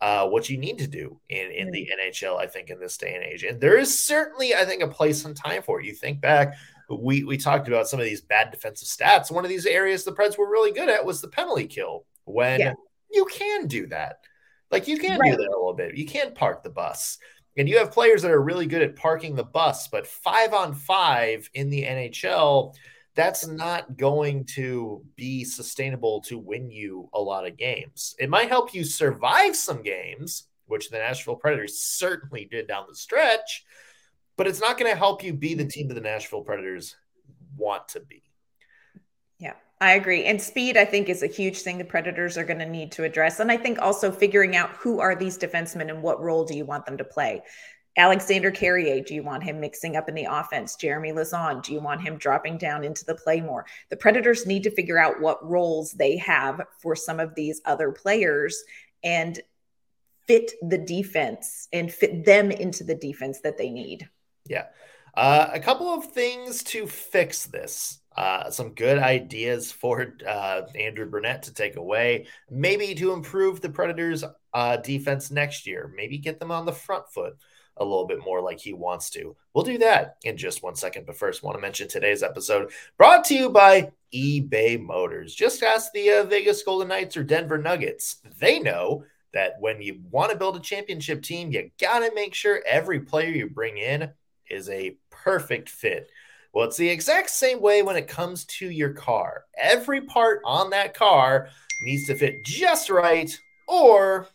uh, 0.01 0.29
what 0.29 0.51
you 0.51 0.59
need 0.59 0.79
to 0.79 0.87
do 0.87 1.19
in, 1.29 1.51
in 1.51 1.71
the 1.71 1.91
NHL, 1.99 2.39
I 2.39 2.47
think, 2.47 2.71
in 2.71 2.79
this 2.79 2.99
day 2.99 3.15
and 3.15 3.25
age. 3.25 3.43
And 3.43 3.61
there 3.61 3.79
is 3.79 4.05
certainly, 4.05 4.55
I 4.55 4.65
think, 4.65 4.83
a 4.83 4.89
place 4.89 5.25
and 5.25 5.35
time 5.35 5.63
for 5.63 5.81
it. 5.81 5.87
You 5.87 5.95
think 5.95 6.21
back, 6.21 6.55
we 6.91 7.25
we 7.25 7.39
talked 7.39 7.69
about 7.69 7.89
some 7.89 7.99
of 7.99 8.05
these 8.05 8.21
bad 8.21 8.51
defensive 8.51 8.89
stats. 8.89 9.31
One 9.31 9.45
of 9.45 9.49
these 9.49 9.67
areas 9.67 10.05
the 10.05 10.13
Preds 10.13 10.37
were 10.37 10.51
really 10.51 10.73
good 10.73 10.89
at 10.89 11.05
was 11.05 11.21
the 11.21 11.29
penalty 11.29 11.67
kill. 11.67 12.05
When 12.27 12.61
yeah. 12.61 12.75
you 13.11 13.25
can 13.25 13.67
do 13.67 13.87
that, 13.87 14.19
like 14.71 14.89
you 14.89 14.99
can 14.99 15.19
right. 15.19 15.33
do 15.33 15.37
that 15.39 15.49
a 15.49 15.57
little 15.57 15.75
bit. 15.75 15.97
You 15.97 16.07
can 16.07 16.35
park 16.35 16.63
the 16.63 16.71
bus, 16.71 17.19
and 17.57 17.69
you 17.69 17.79
have 17.79 17.91
players 17.91 18.23
that 18.23 18.31
are 18.31 18.43
really 18.43 18.67
good 18.67 18.83
at 18.83 18.97
parking 18.97 19.35
the 19.35 19.45
bus. 19.45 19.89
But 19.89 20.07
five 20.07 20.53
on 20.53 20.75
five 20.75 21.49
in 21.55 21.71
the 21.71 21.83
NHL, 21.83 22.75
that's 23.15 23.47
not 23.47 23.97
going 23.97 24.45
to 24.55 25.05
be 25.17 25.45
sustainable 25.45 26.21
to 26.23 26.39
win 26.39 26.71
you 26.71 27.09
a 27.15 27.21
lot 27.21 27.47
of 27.47 27.57
games. 27.57 28.15
It 28.19 28.29
might 28.29 28.49
help 28.49 28.75
you 28.75 28.85
survive 28.85 29.55
some 29.55 29.83
games, 29.83 30.49
which 30.67 30.91
the 30.91 30.99
Nashville 30.99 31.37
Predators 31.37 31.79
certainly 31.79 32.45
did 32.45 32.67
down 32.67 32.87
the 32.89 32.95
stretch, 32.95 33.65
but 34.37 34.47
it's 34.47 34.61
not 34.61 34.79
going 34.79 34.91
to 34.91 34.99
help 34.99 35.23
you 35.23 35.33
be 35.33 35.55
the 35.55 35.65
team 35.65 35.89
that 35.89 35.95
the 35.95 36.01
Nashville 36.01 36.43
Predators 36.43 36.97
want 37.57 37.87
to 37.89 38.01
be. 38.01 38.23
Yeah, 39.39 39.55
I 39.81 39.93
agree. 39.93 40.25
And 40.25 40.41
speed, 40.41 40.77
I 40.77 40.85
think, 40.85 41.09
is 41.09 41.23
a 41.23 41.29
huge 41.29 41.61
thing 41.61 41.79
the 41.79 41.85
Predators 41.85 42.37
are 42.37 42.45
going 42.45 42.59
to 42.59 42.67
need 42.67 42.91
to 42.93 43.05
address. 43.05 43.39
And 43.39 43.53
I 43.53 43.57
think 43.57 43.79
also 43.79 44.11
figuring 44.11 44.57
out 44.57 44.71
who 44.71 44.99
are 44.99 45.15
these 45.15 45.39
defensemen 45.39 45.89
and 45.89 46.03
what 46.03 46.21
role 46.21 46.45
do 46.45 46.57
you 46.57 46.65
want 46.65 46.87
them 46.87 46.97
to 46.97 47.05
play. 47.05 47.43
Alexander 47.97 48.51
Carrier, 48.51 49.01
do 49.01 49.15
you 49.15 49.23
want 49.23 49.45
him 49.45 49.61
mixing 49.61 49.97
up 49.97 50.09
in 50.09 50.15
the 50.15 50.27
offense? 50.29 50.75
Jeremy 50.75 51.13
Lauzon, 51.13 51.63
do 51.63 51.73
you 51.73 51.81
want 51.81 52.01
him 52.01 52.17
dropping 52.17 52.59
down 52.59 52.83
into 52.83 53.05
the 53.05 53.15
play 53.15 53.41
more? 53.41 53.67
The 53.89 53.97
Predators 53.97 54.47
need 54.47 54.65
to 54.65 54.71
figure 54.71 54.99
out 54.99 55.21
what 55.21 55.49
roles 55.49 55.93
they 55.93 56.17
have 56.17 56.61
for 56.81 56.97
some 56.97 57.21
of 57.21 57.35
these 57.35 57.61
other 57.65 57.93
players 57.93 58.63
and 59.05 59.39
fit 60.27 60.53
the 60.63 60.79
defense 60.79 61.69
and 61.73 61.93
fit 61.93 62.25
them 62.25 62.51
into 62.51 62.83
the 62.83 62.97
defense 62.97 63.41
that 63.41 63.59
they 63.59 63.71
need. 63.71 64.09
Yeah. 64.47 64.67
Uh, 65.17 65.51
a 65.53 65.61
couple 65.61 65.89
of 65.89 66.07
things 66.07 66.65
to 66.65 66.89
fix 66.89 67.47
this. 67.47 68.01
Uh, 68.17 68.51
some 68.51 68.75
good 68.75 68.99
ideas 68.99 69.71
for 69.71 70.17
uh, 70.27 70.63
Andrew 70.75 71.07
Brunette 71.07 71.45
to 71.45 71.55
take 71.55 71.77
away, 71.77 72.27
maybe 72.51 72.95
to 72.95 73.13
improve 73.13 73.61
the 73.61 73.69
Predators' 73.69 74.25
uh, 74.53 74.77
defense 74.79 75.31
next 75.31 75.67
year, 75.67 75.93
maybe 75.97 76.19
get 76.19 76.39
them 76.41 76.51
on 76.51 76.65
the 76.65 76.73
front 76.73 77.09
foot 77.13 77.37
a 77.77 77.85
little 77.85 78.07
bit 78.07 78.21
more 78.25 78.41
like 78.41 78.61
he 78.61 78.73
wants 78.73 79.11
to. 79.11 79.37
We'll 79.53 79.65
do 79.65 79.79
that 79.79 80.17
in 80.25 80.37
just 80.37 80.63
one 80.63 80.77
second. 80.77 81.07
But 81.07 81.17
first, 81.17 81.43
want 81.43 81.57
to 81.57 81.61
mention 81.61 81.89
today's 81.89 82.23
episode 82.23 82.71
brought 82.97 83.25
to 83.25 83.35
you 83.35 83.51
by 83.51 83.91
eBay 84.13 84.81
Motors. 84.81 85.35
Just 85.35 85.63
ask 85.63 85.93
the 85.93 86.11
uh, 86.11 86.25
Vegas 86.25 86.63
Golden 86.63 86.89
Knights 86.89 87.17
or 87.17 87.25
Denver 87.25 87.59
Nuggets. 87.59 88.17
They 88.39 88.61
know 88.61 89.05
that 89.33 89.57
when 89.59 89.83
you 89.83 90.01
want 90.11 90.31
to 90.31 90.39
build 90.39 90.57
a 90.57 90.61
championship 90.61 91.23
team, 91.23 91.51
you 91.51 91.71
got 91.81 92.01
to 92.01 92.15
make 92.15 92.35
sure 92.35 92.63
every 92.67 93.01
player 93.01 93.31
you 93.31 93.51
bring 93.51 93.77
in 93.79 94.11
is 94.49 94.71
a 94.71 94.97
perfect 95.11 95.69
fit. 95.69 96.09
Well, 96.53 96.69
it's 96.69 96.77
the 96.77 96.89
exact 96.89 97.31
same 97.31 97.61
way 97.61 97.83
when 97.83 97.97
it 97.97 98.07
comes 98.07 98.45
to 98.45 98.71
your 98.71 98.93
car. 98.93 99.45
Every 99.59 100.03
part 100.03 100.41
on 100.45 100.71
that 100.71 100.95
car 100.95 101.49
needs 101.83 102.07
to 102.07 102.15
fit 102.15 102.45
just 102.45 102.91
right, 102.91 103.37
or 103.67 104.29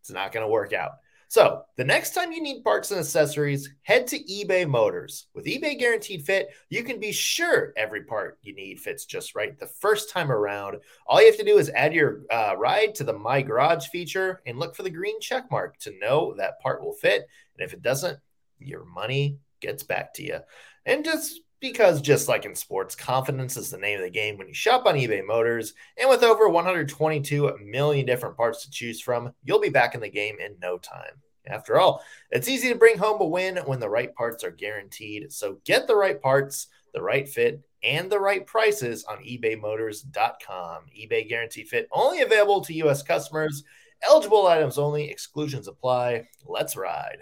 it's 0.00 0.12
not 0.12 0.30
going 0.30 0.46
to 0.46 0.50
work 0.50 0.72
out. 0.72 0.92
So, 1.32 1.62
the 1.78 1.84
next 1.84 2.10
time 2.10 2.30
you 2.30 2.42
need 2.42 2.62
parts 2.62 2.90
and 2.90 3.00
accessories, 3.00 3.70
head 3.84 4.06
to 4.08 4.22
eBay 4.22 4.68
Motors. 4.68 5.28
With 5.32 5.46
eBay 5.46 5.78
Guaranteed 5.78 6.26
Fit, 6.26 6.50
you 6.68 6.84
can 6.84 7.00
be 7.00 7.10
sure 7.10 7.72
every 7.74 8.02
part 8.02 8.38
you 8.42 8.54
need 8.54 8.78
fits 8.78 9.06
just 9.06 9.34
right 9.34 9.58
the 9.58 9.66
first 9.66 10.10
time 10.10 10.30
around. 10.30 10.76
All 11.06 11.22
you 11.22 11.28
have 11.28 11.38
to 11.38 11.42
do 11.42 11.56
is 11.56 11.70
add 11.70 11.94
your 11.94 12.24
uh, 12.30 12.56
ride 12.58 12.94
to 12.96 13.04
the 13.04 13.14
My 13.14 13.40
Garage 13.40 13.86
feature 13.86 14.42
and 14.44 14.58
look 14.58 14.76
for 14.76 14.82
the 14.82 14.90
green 14.90 15.18
check 15.22 15.50
mark 15.50 15.78
to 15.78 15.98
know 15.98 16.34
that 16.36 16.60
part 16.60 16.84
will 16.84 16.92
fit. 16.92 17.26
And 17.56 17.64
if 17.66 17.72
it 17.72 17.80
doesn't, 17.80 18.18
your 18.58 18.84
money 18.84 19.38
gets 19.60 19.84
back 19.84 20.12
to 20.16 20.22
you. 20.22 20.40
And 20.84 21.02
just 21.02 21.40
because 21.62 22.02
just 22.02 22.28
like 22.28 22.44
in 22.44 22.56
sports, 22.56 22.96
confidence 22.96 23.56
is 23.56 23.70
the 23.70 23.78
name 23.78 23.98
of 23.98 24.04
the 24.04 24.10
game 24.10 24.36
when 24.36 24.48
you 24.48 24.52
shop 24.52 24.84
on 24.84 24.96
eBay 24.96 25.24
Motors. 25.24 25.74
And 25.96 26.10
with 26.10 26.24
over 26.24 26.48
122 26.48 27.56
million 27.64 28.04
different 28.04 28.36
parts 28.36 28.64
to 28.64 28.70
choose 28.70 29.00
from, 29.00 29.32
you'll 29.44 29.60
be 29.60 29.70
back 29.70 29.94
in 29.94 30.00
the 30.00 30.10
game 30.10 30.36
in 30.40 30.56
no 30.60 30.76
time. 30.76 31.22
After 31.46 31.78
all, 31.78 32.02
it's 32.30 32.48
easy 32.48 32.68
to 32.68 32.78
bring 32.78 32.98
home 32.98 33.20
a 33.20 33.24
win 33.24 33.58
when 33.58 33.78
the 33.78 33.88
right 33.88 34.12
parts 34.14 34.42
are 34.42 34.50
guaranteed. 34.50 35.32
So 35.32 35.58
get 35.64 35.86
the 35.86 35.96
right 35.96 36.20
parts, 36.20 36.66
the 36.94 37.02
right 37.02 37.28
fit, 37.28 37.62
and 37.84 38.10
the 38.10 38.20
right 38.20 38.44
prices 38.44 39.04
on 39.04 39.18
ebaymotors.com. 39.18 40.82
eBay 40.96 41.28
Guaranteed 41.28 41.68
Fit 41.68 41.88
only 41.92 42.22
available 42.22 42.60
to 42.62 42.74
U.S. 42.74 43.02
customers. 43.04 43.62
Eligible 44.02 44.48
items 44.48 44.78
only, 44.78 45.08
exclusions 45.08 45.68
apply. 45.68 46.28
Let's 46.44 46.76
ride. 46.76 47.18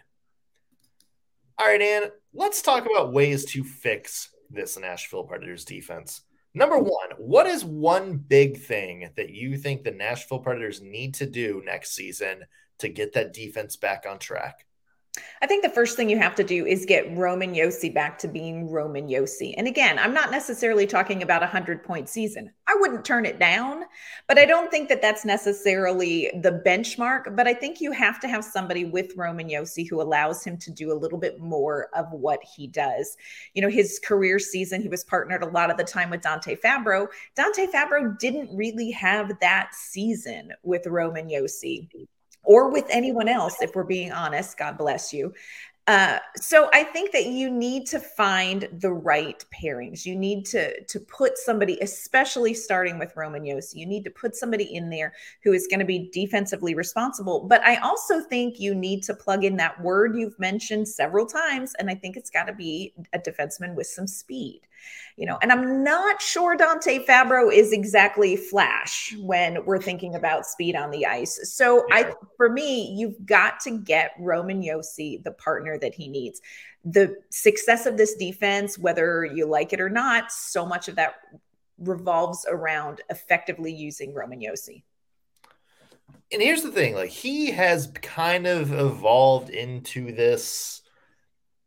All 1.58 1.66
right, 1.66 1.82
Ann, 1.82 2.04
let's 2.32 2.62
talk 2.62 2.86
about 2.86 3.12
ways 3.12 3.44
to 3.46 3.64
fix 3.64 4.30
this 4.50 4.78
Nashville 4.78 5.24
Predators 5.24 5.64
defense. 5.64 6.22
Number 6.54 6.78
one, 6.78 7.10
what 7.18 7.46
is 7.46 7.64
one 7.64 8.16
big 8.16 8.58
thing 8.58 9.10
that 9.16 9.30
you 9.30 9.56
think 9.56 9.84
the 9.84 9.92
Nashville 9.92 10.40
Predators 10.40 10.80
need 10.80 11.14
to 11.14 11.26
do 11.26 11.62
next 11.64 11.94
season 11.94 12.44
to 12.78 12.88
get 12.88 13.12
that 13.12 13.32
defense 13.32 13.76
back 13.76 14.04
on 14.08 14.18
track? 14.18 14.66
I 15.42 15.46
think 15.46 15.62
the 15.62 15.70
first 15.70 15.96
thing 15.96 16.08
you 16.08 16.18
have 16.18 16.36
to 16.36 16.44
do 16.44 16.66
is 16.66 16.84
get 16.84 17.16
Roman 17.16 17.54
Josi 17.54 17.92
back 17.92 18.18
to 18.18 18.28
being 18.28 18.70
Roman 18.70 19.08
Josi. 19.08 19.54
And 19.56 19.66
again, 19.66 19.98
I'm 19.98 20.14
not 20.14 20.30
necessarily 20.30 20.86
talking 20.86 21.22
about 21.22 21.42
a 21.42 21.46
100 21.46 21.82
point 21.82 22.08
season. 22.08 22.52
I 22.68 22.76
wouldn't 22.78 23.04
turn 23.04 23.26
it 23.26 23.40
down, 23.40 23.84
but 24.28 24.38
I 24.38 24.44
don't 24.44 24.70
think 24.70 24.88
that 24.88 25.02
that's 25.02 25.24
necessarily 25.24 26.30
the 26.42 26.62
benchmark. 26.64 27.34
But 27.34 27.48
I 27.48 27.54
think 27.54 27.80
you 27.80 27.90
have 27.90 28.20
to 28.20 28.28
have 28.28 28.44
somebody 28.44 28.84
with 28.84 29.16
Roman 29.16 29.48
Josi 29.48 29.88
who 29.88 30.00
allows 30.00 30.44
him 30.44 30.56
to 30.58 30.70
do 30.70 30.92
a 30.92 31.00
little 31.00 31.18
bit 31.18 31.40
more 31.40 31.88
of 31.94 32.12
what 32.12 32.40
he 32.44 32.66
does. 32.66 33.16
You 33.54 33.62
know, 33.62 33.70
his 33.70 33.98
career 34.04 34.38
season, 34.38 34.82
he 34.82 34.88
was 34.88 35.04
partnered 35.04 35.42
a 35.42 35.48
lot 35.48 35.70
of 35.70 35.76
the 35.76 35.84
time 35.84 36.10
with 36.10 36.20
Dante 36.20 36.54
Fabbro. 36.54 37.08
Dante 37.34 37.66
Fabbro 37.66 38.16
didn't 38.18 38.54
really 38.54 38.90
have 38.92 39.40
that 39.40 39.74
season 39.74 40.52
with 40.62 40.86
Roman 40.86 41.28
Josi 41.28 41.88
or 42.42 42.70
with 42.70 42.86
anyone 42.90 43.28
else, 43.28 43.60
if 43.60 43.74
we're 43.74 43.84
being 43.84 44.12
honest. 44.12 44.56
God 44.56 44.78
bless 44.78 45.12
you. 45.12 45.32
Uh, 45.86 46.18
so 46.36 46.68
I 46.72 46.84
think 46.84 47.10
that 47.12 47.26
you 47.26 47.50
need 47.50 47.86
to 47.86 47.98
find 47.98 48.68
the 48.72 48.92
right 48.92 49.44
pairings. 49.52 50.04
You 50.04 50.14
need 50.14 50.44
to 50.46 50.82
to 50.84 51.00
put 51.00 51.38
somebody, 51.38 51.78
especially 51.80 52.54
starting 52.54 52.98
with 52.98 53.16
Roman 53.16 53.42
Josi, 53.42 53.76
you 53.76 53.86
need 53.86 54.04
to 54.04 54.10
put 54.10 54.36
somebody 54.36 54.74
in 54.74 54.90
there 54.90 55.14
who 55.42 55.52
is 55.52 55.66
going 55.68 55.80
to 55.80 55.86
be 55.86 56.10
defensively 56.12 56.74
responsible. 56.74 57.46
But 57.48 57.62
I 57.62 57.76
also 57.76 58.20
think 58.20 58.60
you 58.60 58.74
need 58.74 59.02
to 59.04 59.14
plug 59.14 59.42
in 59.42 59.56
that 59.56 59.80
word 59.80 60.16
you've 60.16 60.38
mentioned 60.38 60.86
several 60.86 61.26
times, 61.26 61.74
and 61.78 61.90
I 61.90 61.94
think 61.94 62.16
it's 62.16 62.30
got 62.30 62.44
to 62.44 62.52
be 62.52 62.94
a 63.12 63.18
defenseman 63.18 63.74
with 63.74 63.86
some 63.86 64.06
speed 64.06 64.60
you 65.16 65.26
know, 65.26 65.38
and 65.42 65.52
I'm 65.52 65.84
not 65.84 66.22
sure 66.22 66.56
Dante 66.56 67.04
Fabbro 67.04 67.52
is 67.52 67.72
exactly 67.72 68.36
flash 68.36 69.14
when 69.20 69.64
we're 69.64 69.80
thinking 69.80 70.14
about 70.14 70.46
speed 70.46 70.74
on 70.74 70.90
the 70.90 71.04
ice. 71.04 71.38
So 71.54 71.84
yeah. 71.88 71.94
I, 71.94 72.12
for 72.36 72.48
me, 72.48 72.94
you've 72.96 73.26
got 73.26 73.60
to 73.60 73.78
get 73.78 74.12
Roman 74.18 74.62
Josi 74.62 75.22
the 75.22 75.32
partner 75.32 75.78
that 75.80 75.94
he 75.94 76.08
needs. 76.08 76.40
The 76.84 77.16
success 77.30 77.86
of 77.86 77.96
this 77.96 78.14
defense, 78.14 78.78
whether 78.78 79.24
you 79.24 79.46
like 79.46 79.72
it 79.72 79.80
or 79.80 79.90
not, 79.90 80.32
so 80.32 80.64
much 80.66 80.88
of 80.88 80.96
that 80.96 81.14
revolves 81.78 82.46
around 82.48 83.00
effectively 83.10 83.72
using 83.72 84.14
Roman 84.14 84.40
Josi. 84.40 84.82
And 86.32 86.40
here's 86.40 86.62
the 86.62 86.70
thing, 86.70 86.94
like 86.94 87.10
he 87.10 87.50
has 87.50 87.88
kind 88.02 88.46
of 88.46 88.72
evolved 88.72 89.50
into 89.50 90.12
this 90.12 90.82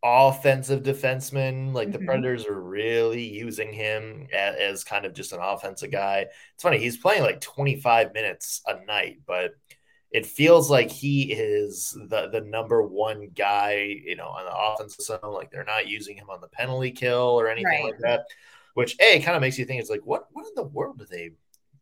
offensive 0.04 0.84
defenseman. 0.84 1.74
Like 1.74 1.90
mm-hmm. 1.90 2.00
the 2.00 2.06
Predators 2.06 2.46
are 2.46 2.62
really 2.62 3.24
using 3.24 3.72
him 3.72 4.28
as, 4.34 4.56
as, 4.56 4.84
kind 4.84 5.06
of 5.06 5.14
just 5.14 5.32
an 5.32 5.40
offensive 5.42 5.92
guy. 5.92 6.28
It's 6.54 6.64
funny, 6.64 6.78
he's 6.78 6.98
playing 6.98 7.24
like 7.24 7.42
25 7.42 8.14
minutes 8.14 8.62
a 8.68 8.84
night, 8.86 9.22
but 9.26 9.52
it 10.14 10.28
feels 10.28 10.70
like 10.70 10.92
he 10.92 11.34
is 11.34 11.98
the 12.08 12.30
the 12.30 12.42
number 12.42 12.84
one 12.84 13.30
guy, 13.36 14.00
you 14.06 14.16
know, 14.16 14.28
on 14.28 14.46
the 14.46 14.56
offensive 14.56 15.04
zone. 15.04 15.34
Like 15.34 15.52
they're 15.52 15.66
not 15.66 15.88
using 15.88 16.16
him 16.16 16.30
on 16.30 16.40
the 16.40 16.48
penalty 16.48 16.92
kill 16.92 17.40
or 17.40 17.50
anything 17.50 17.66
right. 17.66 17.84
like 17.86 18.00
that. 18.00 18.26
Which 18.76 18.96
a 19.00 19.20
kind 19.22 19.36
of 19.36 19.42
makes 19.42 19.58
you 19.58 19.66
think 19.66 19.82
it's 19.82 19.90
like, 19.90 20.06
what 20.06 20.28
what 20.32 20.46
in 20.46 20.54
the 20.56 20.64
world 20.64 21.00
do 21.00 21.06
they 21.06 21.32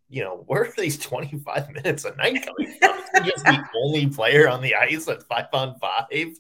you 0.08 0.22
know, 0.22 0.44
where 0.48 0.64
are 0.64 0.74
these 0.78 0.98
25 1.00 1.72
minutes 1.72 2.06
a 2.06 2.16
night 2.16 2.46
coming 2.46 2.78
from? 2.80 3.26
just 3.26 3.46
the 3.46 3.64
only 3.84 4.08
player 4.08 4.48
on 4.48 4.62
the 4.62 4.76
ice 4.76 5.08
at 5.08 5.24
five 5.24 5.48
on 5.54 5.78
five. 5.80 6.36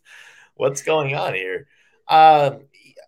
What's 0.55 0.81
going 0.81 1.15
on 1.15 1.33
here? 1.33 1.67
Um, 2.07 2.61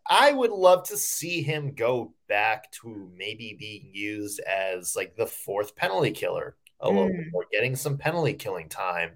I 0.10 0.32
would 0.32 0.52
love 0.52 0.84
to 0.90 0.98
see 0.98 1.42
him 1.42 1.74
go 1.76 2.14
back 2.28 2.72
to 2.74 3.10
maybe 3.16 3.56
being 3.58 3.90
used 3.94 4.40
as 4.42 4.96
like 4.96 5.16
the 5.16 5.28
fourth 5.28 5.76
penalty 5.76 6.12
killer 6.12 6.56
a 6.84 6.90
little 6.90 7.08
bit 7.08 7.32
more, 7.32 7.46
getting 7.52 7.76
some 7.76 7.98
penalty 7.98 8.34
killing 8.34 8.70
time. 8.70 9.12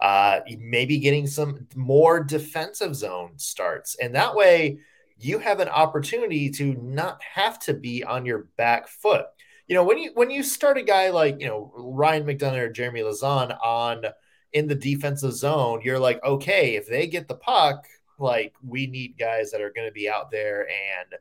Uh, 0.00 0.40
maybe 0.58 0.98
getting 0.98 1.26
some 1.26 1.66
more 1.74 2.22
defensive 2.22 2.94
zone 2.94 3.32
starts. 3.36 3.94
And 3.94 4.14
that 4.14 4.34
way 4.34 4.78
you 5.16 5.38
have 5.38 5.60
an 5.60 5.68
opportunity 5.68 6.50
to 6.50 6.74
not 6.74 7.22
have 7.22 7.58
to 7.60 7.74
be 7.74 8.04
on 8.04 8.26
your 8.26 8.48
back 8.56 8.88
foot. 8.88 9.26
You 9.66 9.74
know, 9.74 9.84
when 9.84 9.98
you 9.98 10.10
when 10.14 10.30
you 10.30 10.42
start 10.42 10.76
a 10.76 10.82
guy 10.82 11.10
like, 11.10 11.40
you 11.40 11.46
know, 11.46 11.72
Ryan 11.74 12.26
McDonagh 12.26 12.58
or 12.58 12.70
Jeremy 12.70 13.00
Lauzon 13.00 13.56
on 13.64 14.04
in 14.52 14.66
the 14.66 14.74
defensive 14.74 15.32
zone, 15.32 15.80
you're 15.82 15.98
like, 15.98 16.22
okay, 16.22 16.74
if 16.74 16.86
they 16.86 17.06
get 17.06 17.28
the 17.28 17.36
puck, 17.36 17.86
like 18.18 18.54
we 18.62 18.86
need 18.86 19.16
guys 19.18 19.50
that 19.50 19.60
are 19.60 19.72
going 19.74 19.88
to 19.88 19.92
be 19.92 20.08
out 20.08 20.30
there 20.30 20.62
and 20.68 21.14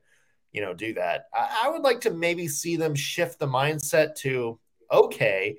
you 0.51 0.61
know 0.61 0.73
do 0.73 0.93
that. 0.95 1.27
I, 1.33 1.63
I 1.65 1.69
would 1.69 1.81
like 1.81 2.01
to 2.01 2.11
maybe 2.11 2.47
see 2.47 2.75
them 2.75 2.95
shift 2.95 3.39
the 3.39 3.47
mindset 3.47 4.15
to 4.17 4.59
okay, 4.91 5.57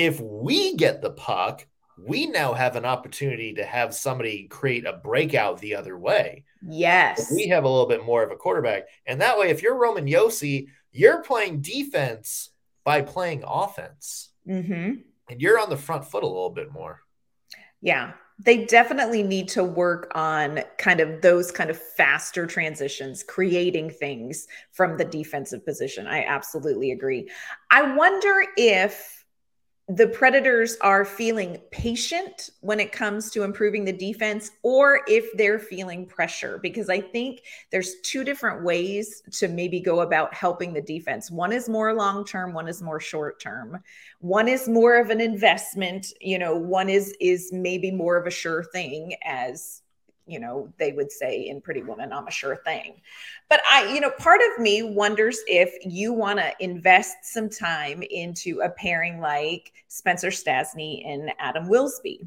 if 0.00 0.18
we 0.20 0.76
get 0.76 1.02
the 1.02 1.10
puck, 1.10 1.66
we 1.98 2.26
now 2.26 2.54
have 2.54 2.76
an 2.76 2.86
opportunity 2.86 3.52
to 3.54 3.64
have 3.64 3.94
somebody 3.94 4.48
create 4.48 4.86
a 4.86 4.94
breakout 4.94 5.60
the 5.60 5.74
other 5.74 5.98
way. 5.98 6.44
Yes. 6.66 7.30
We 7.30 7.48
have 7.48 7.64
a 7.64 7.68
little 7.68 7.88
bit 7.88 8.04
more 8.04 8.22
of 8.22 8.30
a 8.30 8.36
quarterback. 8.36 8.84
And 9.06 9.20
that 9.20 9.38
way, 9.38 9.50
if 9.50 9.62
you're 9.62 9.76
Roman 9.76 10.06
Josi, 10.06 10.68
you're 10.92 11.22
playing 11.22 11.60
defense 11.60 12.48
by 12.82 13.02
playing 13.02 13.44
offense. 13.46 14.30
Mm-hmm. 14.48 15.00
And 15.28 15.40
you're 15.40 15.60
on 15.60 15.68
the 15.68 15.76
front 15.76 16.06
foot 16.06 16.24
a 16.24 16.26
little 16.26 16.50
bit 16.50 16.72
more. 16.72 17.00
Yeah. 17.82 18.12
They 18.42 18.64
definitely 18.64 19.22
need 19.22 19.48
to 19.48 19.62
work 19.62 20.10
on 20.14 20.60
kind 20.78 21.00
of 21.00 21.20
those 21.20 21.52
kind 21.52 21.68
of 21.68 21.78
faster 21.78 22.46
transitions, 22.46 23.22
creating 23.22 23.90
things 23.90 24.46
from 24.72 24.96
the 24.96 25.04
defensive 25.04 25.62
position. 25.66 26.06
I 26.06 26.24
absolutely 26.24 26.92
agree. 26.92 27.30
I 27.70 27.94
wonder 27.94 28.46
if 28.56 29.19
the 29.92 30.06
Predators 30.06 30.76
are 30.82 31.04
feeling 31.04 31.58
patient 31.72 32.50
when 32.60 32.78
it 32.78 32.92
comes 32.92 33.28
to 33.30 33.42
improving 33.42 33.84
the 33.84 33.92
defense 33.92 34.52
or 34.62 35.00
if 35.08 35.36
they're 35.36 35.58
feeling 35.58 36.06
pressure 36.06 36.60
because 36.62 36.88
I 36.88 37.00
think 37.00 37.42
there's 37.72 37.96
two 38.02 38.22
different 38.22 38.62
ways 38.62 39.20
to 39.32 39.48
maybe 39.48 39.80
go 39.80 40.02
about 40.02 40.32
helping 40.32 40.72
the 40.72 40.80
defense. 40.80 41.28
One 41.28 41.52
is 41.52 41.68
more 41.68 41.92
long 41.92 42.24
term, 42.24 42.52
one 42.52 42.68
is 42.68 42.80
more 42.80 43.00
short 43.00 43.40
term. 43.40 43.82
One 44.20 44.46
is 44.46 44.68
more 44.68 44.96
of 44.96 45.10
an 45.10 45.20
investment, 45.20 46.12
you 46.20 46.38
know, 46.38 46.54
one 46.54 46.88
is 46.88 47.12
is 47.20 47.50
maybe 47.52 47.90
more 47.90 48.16
of 48.16 48.28
a 48.28 48.30
sure 48.30 48.62
thing 48.62 49.14
as 49.24 49.82
you 50.30 50.38
know, 50.38 50.72
they 50.78 50.92
would 50.92 51.10
say 51.10 51.48
in 51.48 51.60
Pretty 51.60 51.82
Woman, 51.82 52.12
I'm 52.12 52.28
a 52.28 52.30
sure 52.30 52.56
thing. 52.56 53.00
But 53.48 53.60
I, 53.68 53.92
you 53.92 54.00
know, 54.00 54.10
part 54.10 54.40
of 54.40 54.62
me 54.62 54.82
wonders 54.82 55.40
if 55.46 55.74
you 55.84 56.12
want 56.12 56.38
to 56.38 56.52
invest 56.60 57.16
some 57.24 57.50
time 57.50 58.02
into 58.02 58.60
a 58.60 58.70
pairing 58.70 59.20
like 59.20 59.72
Spencer 59.88 60.28
Stastny 60.28 61.06
and 61.06 61.32
Adam 61.38 61.68
Wilsby. 61.68 62.20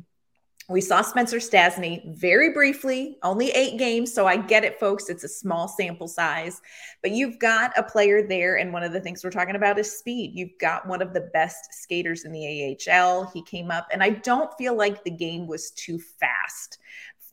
We 0.70 0.80
saw 0.80 1.02
Spencer 1.02 1.38
Stastny 1.38 2.16
very 2.16 2.54
briefly, 2.54 3.18
only 3.22 3.50
eight 3.52 3.78
games. 3.78 4.14
So 4.14 4.28
I 4.28 4.38
get 4.38 4.64
it, 4.64 4.80
folks. 4.80 5.10
It's 5.10 5.26
a 5.26 5.30
small 5.30 5.68
sample 5.68 6.08
size, 6.08 6.62
but 7.02 7.12
you've 7.12 7.38
got 7.38 7.78
a 7.78 7.84
player 7.84 8.26
there. 8.26 8.56
And 8.56 8.72
one 8.72 8.84
of 8.84 8.94
the 8.94 9.02
things 9.02 9.24
we're 9.24 9.30
talking 9.30 9.58
about 9.58 9.78
is 9.78 9.92
speed. 10.00 10.32
You've 10.34 10.58
got 10.62 10.88
one 10.88 11.02
of 11.02 11.14
the 11.14 11.30
best 11.34 11.74
skaters 11.74 12.24
in 12.24 12.32
the 12.32 12.78
AHL. 12.90 13.30
He 13.34 13.44
came 13.44 13.72
up, 13.72 13.88
and 13.92 14.02
I 14.02 14.12
don't 14.12 14.54
feel 14.58 14.74
like 14.74 15.04
the 15.04 15.12
game 15.12 15.48
was 15.48 15.72
too 15.72 16.00
fast 16.00 16.78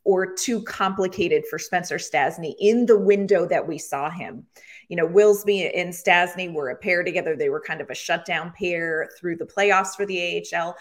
or 0.05 0.35
too 0.35 0.63
complicated 0.63 1.45
for 1.49 1.59
Spencer 1.59 1.97
Stastny 1.97 2.55
in 2.59 2.87
the 2.87 2.99
window 2.99 3.47
that 3.47 3.67
we 3.67 3.79
saw 3.79 4.11
him. 4.11 4.47
You 4.89 4.97
know, 4.97 5.07
Wilsby 5.07 5.71
and 5.75 5.93
Stastny 5.93 6.53
were 6.53 6.71
a 6.71 6.77
pair 6.77 7.05
together. 7.05 7.37
They 7.37 7.49
were 7.49 7.61
kind 7.61 7.81
of 7.81 7.91
a 7.91 7.95
shutdown 7.95 8.53
pair 8.59 9.11
through 9.19 9.37
the 9.37 9.47
playoffs 9.47 9.95
for 9.95 10.07
the 10.07 10.45
AHL. 10.55 10.77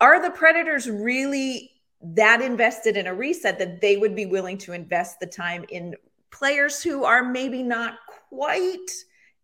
Are 0.00 0.22
the 0.22 0.30
Predators 0.30 0.88
really 0.88 1.72
that 2.00 2.40
invested 2.40 2.96
in 2.96 3.08
a 3.08 3.14
reset 3.14 3.58
that 3.58 3.80
they 3.80 3.96
would 3.96 4.14
be 4.14 4.26
willing 4.26 4.56
to 4.58 4.72
invest 4.72 5.18
the 5.18 5.26
time 5.26 5.64
in 5.68 5.94
players 6.30 6.82
who 6.82 7.04
are 7.04 7.24
maybe 7.24 7.62
not 7.62 7.98
quite 8.28 8.90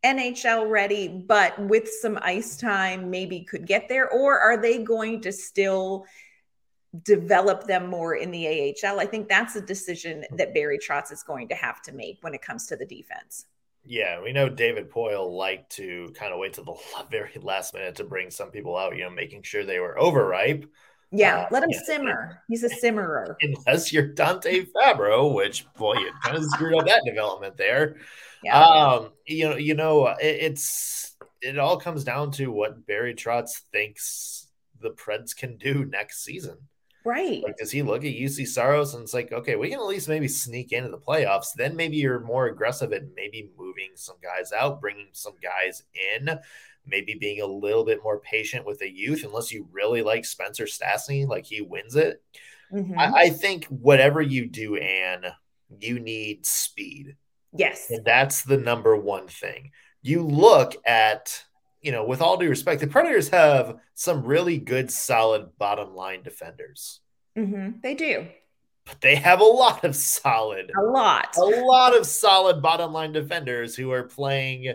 NHL 0.05 0.71
ready, 0.71 1.09
but 1.09 1.59
with 1.59 1.89
some 1.89 2.19
ice 2.23 2.57
time, 2.57 3.11
maybe 3.11 3.41
could 3.41 3.67
get 3.67 3.89
there? 3.89 4.09
Or 4.11 4.39
are 4.39 4.61
they 4.61 4.85
going 4.85 5.21
to 5.23 5.33
still 5.33 6.05
develop 7.03 7.67
them 7.67 7.89
more 7.89 8.15
in 8.15 8.31
the 8.31 8.75
AHL. 8.83 9.01
I 9.01 9.07
think 9.07 9.29
that's 9.29 9.57
a 9.57 9.61
decision 9.61 10.25
that 10.37 10.55
Barry 10.55 10.79
Trotz 10.79 11.13
is 11.13 11.23
going 11.23 11.49
to 11.49 11.55
have 11.55 11.83
to 11.83 11.93
make 11.93 12.19
when 12.21 12.35
it 12.35 12.43
comes 12.43 12.67
to 12.67 12.77
the 12.77 12.87
defense. 12.87 13.47
Yeah, 13.87 14.23
we 14.23 14.33
know 14.33 14.49
David 14.49 14.91
Poile 14.91 15.31
liked 15.31 15.73
to 15.73 16.11
kind 16.15 16.33
of 16.33 16.39
wait 16.39 16.55
to 16.55 16.63
the 16.63 16.75
very 17.11 17.33
last 17.43 17.75
minute 17.75 17.97
to 17.97 18.05
bring 18.05 18.31
some 18.31 18.51
people 18.51 18.77
out, 18.77 18.97
you 18.97 19.05
know, 19.05 19.11
making 19.11 19.43
sure 19.43 19.65
they 19.65 19.81
were 19.81 19.99
overripe. 19.99 20.71
Yeah, 21.11 21.43
uh, 21.43 21.49
let 21.51 21.63
him 21.63 21.71
yeah. 21.71 21.81
simmer. 21.85 22.43
He's 22.49 22.65
a 22.65 22.69
simmerer. 22.69 23.37
Unless 23.43 23.93
you're 23.93 24.07
Dante 24.07 24.67
Fabbro, 24.67 25.33
which 25.33 25.67
boy, 25.75 25.95
you 25.95 26.11
kind 26.23 26.37
of 26.37 26.45
screwed 26.45 26.75
up 26.75 26.87
that 26.87 27.03
development 27.05 27.57
there. 27.57 27.97
Yeah. 28.43 28.63
Um, 28.63 29.13
you 29.27 29.49
know, 29.49 29.57
you 29.57 29.73
know, 29.73 30.09
it, 30.09 30.19
it's 30.21 31.17
it 31.41 31.59
all 31.59 31.79
comes 31.79 32.05
down 32.05 32.31
to 32.33 32.49
what 32.49 32.87
Barry 32.87 33.15
Trotz 33.15 33.63
thinks 33.73 34.49
the 34.83 34.91
Preds 34.91 35.35
can 35.35 35.57
do 35.57 35.87
next 35.87 36.23
season. 36.23 36.59
Right. 37.05 37.43
Like, 37.43 37.59
does 37.59 37.71
he 37.71 37.83
look 37.83 38.05
at 38.05 38.15
Juuse 38.15 38.47
Saros 38.49 38.95
and 38.95 39.03
it's 39.03 39.13
like, 39.13 39.31
okay, 39.31 39.57
we 39.57 39.69
can 39.69 39.79
at 39.79 39.87
least 39.87 40.09
maybe 40.09 40.27
sneak 40.29 40.73
into 40.73 40.89
the 40.89 40.99
playoffs. 40.99 41.53
Then 41.55 41.77
maybe 41.77 41.97
you're 41.97 42.21
more 42.21 42.47
aggressive 42.47 42.93
at 42.93 43.15
maybe 43.15 43.51
moving 43.59 43.91
some 43.95 44.17
guys 44.23 44.53
out, 44.53 44.81
bringing 44.81 45.09
some 45.13 45.35
guys 45.43 45.83
in, 46.17 46.39
maybe 46.87 47.15
being 47.15 47.41
a 47.43 47.47
little 47.47 47.85
bit 47.85 48.01
more 48.03 48.21
patient 48.21 48.65
with 48.65 48.79
the 48.79 48.91
youth, 48.91 49.23
unless 49.23 49.53
you 49.53 49.69
really 49.71 50.01
like 50.01 50.25
Spencer 50.25 50.65
Stastny, 50.65 51.29
like 51.29 51.45
he 51.45 51.61
wins 51.61 51.95
it. 51.95 52.23
Mm-hmm. 52.73 52.99
I, 52.99 53.13
I 53.13 53.29
think 53.31 53.67
whatever 53.67 54.23
you 54.23 54.47
do, 54.47 54.77
Anne, 54.77 55.27
you 55.79 55.99
need 55.99 56.47
speed. 56.47 57.17
Yes. 57.53 57.91
And 57.91 58.05
that's 58.05 58.43
the 58.43 58.57
number 58.57 58.97
one 58.97 59.29
thing. 59.29 59.73
You 60.03 60.23
look 60.23 60.75
at 60.87 61.45
you 61.85 61.93
know, 61.93 62.05
with 62.05 62.23
all 62.23 62.39
due 62.39 62.49
respect, 62.49 62.81
the 62.81 62.87
Predators 62.87 63.29
have 63.29 63.77
some 63.93 64.25
really 64.25 64.57
good, 64.57 64.91
solid 64.91 65.57
bottom 65.59 65.95
line 65.95 66.23
defenders. 66.23 67.01
Mm-hmm. 67.37 67.81
They 67.83 67.95
do. 67.95 68.27
But 68.87 69.03
they 69.03 69.17
have 69.17 69.41
a 69.41 69.45
lot 69.45 69.85
of 69.85 69.95
solid, 69.95 70.73
a 70.79 70.83
lot, 70.83 71.37
a 71.37 71.45
lot 71.45 71.97
of 71.97 72.07
solid 72.07 72.63
bottom 72.63 72.93
line 72.93 73.13
defenders 73.13 73.77
who 73.77 73.93
are 73.93 74.05
playing 74.05 74.75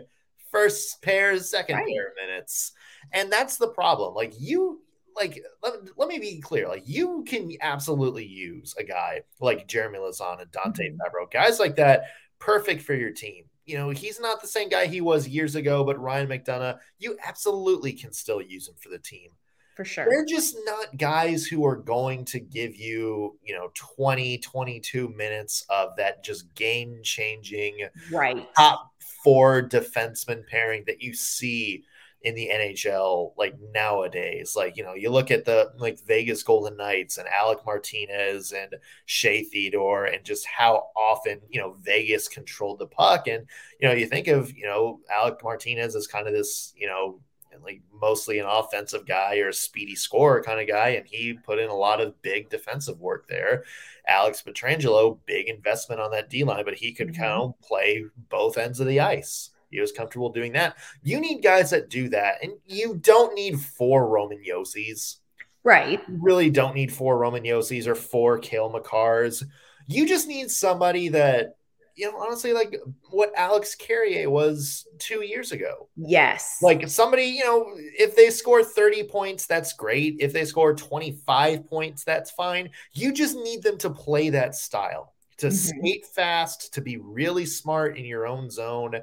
first 0.51 1.01
pair, 1.01 1.37
second 1.39 1.77
right. 1.77 1.87
pair 1.87 2.13
minutes. 2.27 2.73
And 3.11 3.31
that's 3.31 3.57
the 3.57 3.69
problem. 3.69 4.13
Like, 4.13 4.33
you, 4.39 4.81
like, 5.15 5.43
let, 5.63 5.73
let 5.97 6.09
me 6.09 6.19
be 6.19 6.41
clear. 6.41 6.67
Like, 6.67 6.87
you 6.87 7.23
can 7.27 7.51
absolutely 7.61 8.25
use 8.25 8.75
a 8.77 8.83
guy 8.83 9.21
like 9.39 9.67
Jeremy 9.67 9.97
Lauzon 9.97 10.41
and 10.41 10.51
Dante 10.51 10.89
mm-hmm. 10.89 11.23
Guys 11.31 11.59
like 11.59 11.75
that, 11.77 12.05
perfect 12.39 12.83
for 12.83 12.93
your 12.93 13.11
team 13.11 13.45
you 13.69 13.77
know, 13.77 13.91
he's 13.91 14.19
not 14.19 14.41
the 14.41 14.47
same 14.47 14.67
guy 14.67 14.87
he 14.87 14.99
was 14.99 15.27
years 15.27 15.55
ago, 15.55 15.83
but 15.83 16.01
Ryan 16.01 16.27
McDonagh, 16.27 16.79
you 16.97 17.17
absolutely 17.23 17.93
can 17.93 18.11
still 18.11 18.41
use 18.41 18.67
him 18.67 18.73
for 18.79 18.89
the 18.89 18.97
team. 18.97 19.29
For 19.75 19.85
sure. 19.85 20.07
They're 20.09 20.25
just 20.25 20.57
not 20.65 20.97
guys 20.97 21.45
who 21.45 21.63
are 21.65 21.75
going 21.75 22.25
to 22.25 22.39
give 22.39 22.75
you, 22.75 23.37
you 23.43 23.55
know, 23.55 23.69
20, 23.75 24.39
22 24.39 25.09
minutes 25.09 25.63
of 25.69 25.95
that 25.97 26.23
just 26.23 26.53
game 26.55 26.99
changing 27.03 27.87
right. 28.11 28.45
top 28.57 28.91
four 29.23 29.61
defenseman 29.61 30.45
pairing 30.47 30.83
that 30.87 31.01
you 31.01 31.13
see 31.13 31.85
in 32.21 32.35
the 32.35 32.49
NHL 32.51 33.33
like 33.37 33.55
nowadays. 33.73 34.55
Like, 34.55 34.75
you 34.75 34.83
know, 34.83 34.93
you 34.93 35.09
look 35.09 35.31
at 35.31 35.45
the 35.45 35.71
like 35.77 35.99
Vegas 36.05 36.43
Golden 36.43 36.77
Knights 36.77 37.17
and 37.17 37.27
Alec 37.27 37.59
Martinez 37.65 38.51
and 38.51 38.75
Shea 39.05 39.43
Theodore 39.43 40.05
and 40.05 40.23
just 40.25 40.45
how 40.45 40.87
often, 40.95 41.39
you 41.49 41.61
know, 41.61 41.75
Vegas 41.81 42.27
controlled 42.27 42.79
the 42.79 42.87
puck. 42.87 43.27
And, 43.27 43.45
you 43.79 43.87
know, 43.87 43.93
you 43.93 44.05
think 44.05 44.27
of, 44.27 44.55
you 44.55 44.65
know, 44.65 44.99
Alec 45.13 45.39
Martinez 45.43 45.95
as 45.95 46.07
kind 46.07 46.27
of 46.27 46.33
this, 46.33 46.73
you 46.75 46.87
know, 46.87 47.19
like 47.63 47.81
mostly 47.93 48.39
an 48.39 48.45
offensive 48.45 49.05
guy 49.05 49.37
or 49.39 49.49
a 49.49 49.53
speedy 49.53 49.95
scorer 49.95 50.41
kind 50.41 50.59
of 50.59 50.67
guy, 50.67 50.89
and 50.89 51.05
he 51.05 51.33
put 51.33 51.59
in 51.59 51.69
a 51.69 51.75
lot 51.75 52.01
of 52.01 52.21
big 52.21 52.49
defensive 52.49 52.99
work 52.99 53.27
there. 53.27 53.63
Alex 54.07 54.41
Pietrangelo, 54.45 55.17
big 55.25 55.47
investment 55.47 56.01
on 56.01 56.11
that 56.11 56.29
D 56.29 56.43
line, 56.43 56.65
but 56.65 56.75
he 56.75 56.93
could 56.93 57.09
mm-hmm. 57.09 57.21
kind 57.21 57.41
of 57.41 57.59
play 57.61 58.05
both 58.29 58.57
ends 58.57 58.79
of 58.79 58.87
the 58.87 58.99
ice. 58.99 59.51
He 59.69 59.79
was 59.79 59.91
comfortable 59.91 60.31
doing 60.31 60.53
that. 60.53 60.77
You 61.03 61.19
need 61.19 61.43
guys 61.43 61.69
that 61.71 61.89
do 61.89 62.09
that, 62.09 62.43
and 62.43 62.53
you 62.65 62.95
don't 62.95 63.35
need 63.35 63.59
four 63.59 64.07
Roman 64.07 64.41
Josi's. 64.43 65.19
Right. 65.63 66.01
You 66.07 66.17
really 66.19 66.49
don't 66.49 66.75
need 66.75 66.91
four 66.91 67.17
Roman 67.17 67.43
Josi's 67.43 67.87
or 67.87 67.95
four 67.95 68.39
Cale 68.39 68.71
Makars. 68.71 69.43
You 69.87 70.07
just 70.07 70.27
need 70.27 70.49
somebody 70.49 71.09
that, 71.09 71.57
you 71.95 72.09
know, 72.09 72.17
honestly, 72.17 72.53
like 72.53 72.79
what 73.09 73.33
Alex 73.35 73.75
Carrier 73.75 74.29
was 74.29 74.87
two 74.99 75.21
years 75.21 75.51
ago. 75.51 75.89
Yes. 75.97 76.59
Like 76.61 76.87
somebody, 76.87 77.23
you 77.23 77.43
know, 77.43 77.73
if 77.75 78.15
they 78.15 78.29
score 78.29 78.63
30 78.63 79.03
points, 79.03 79.47
that's 79.47 79.73
great. 79.73 80.15
If 80.19 80.31
they 80.31 80.45
score 80.45 80.73
25 80.73 81.67
points, 81.67 82.03
that's 82.05 82.31
fine. 82.31 82.69
You 82.93 83.11
just 83.11 83.35
need 83.35 83.61
them 83.61 83.77
to 83.79 83.89
play 83.89 84.29
that 84.29 84.55
style 84.55 85.13
to 85.39 85.47
mm-hmm. 85.47 85.79
skate 85.79 86.05
fast, 86.05 86.73
to 86.73 86.81
be 86.81 86.97
really 86.97 87.45
smart 87.45 87.97
in 87.97 88.05
your 88.05 88.27
own 88.27 88.49
zone, 88.49 88.95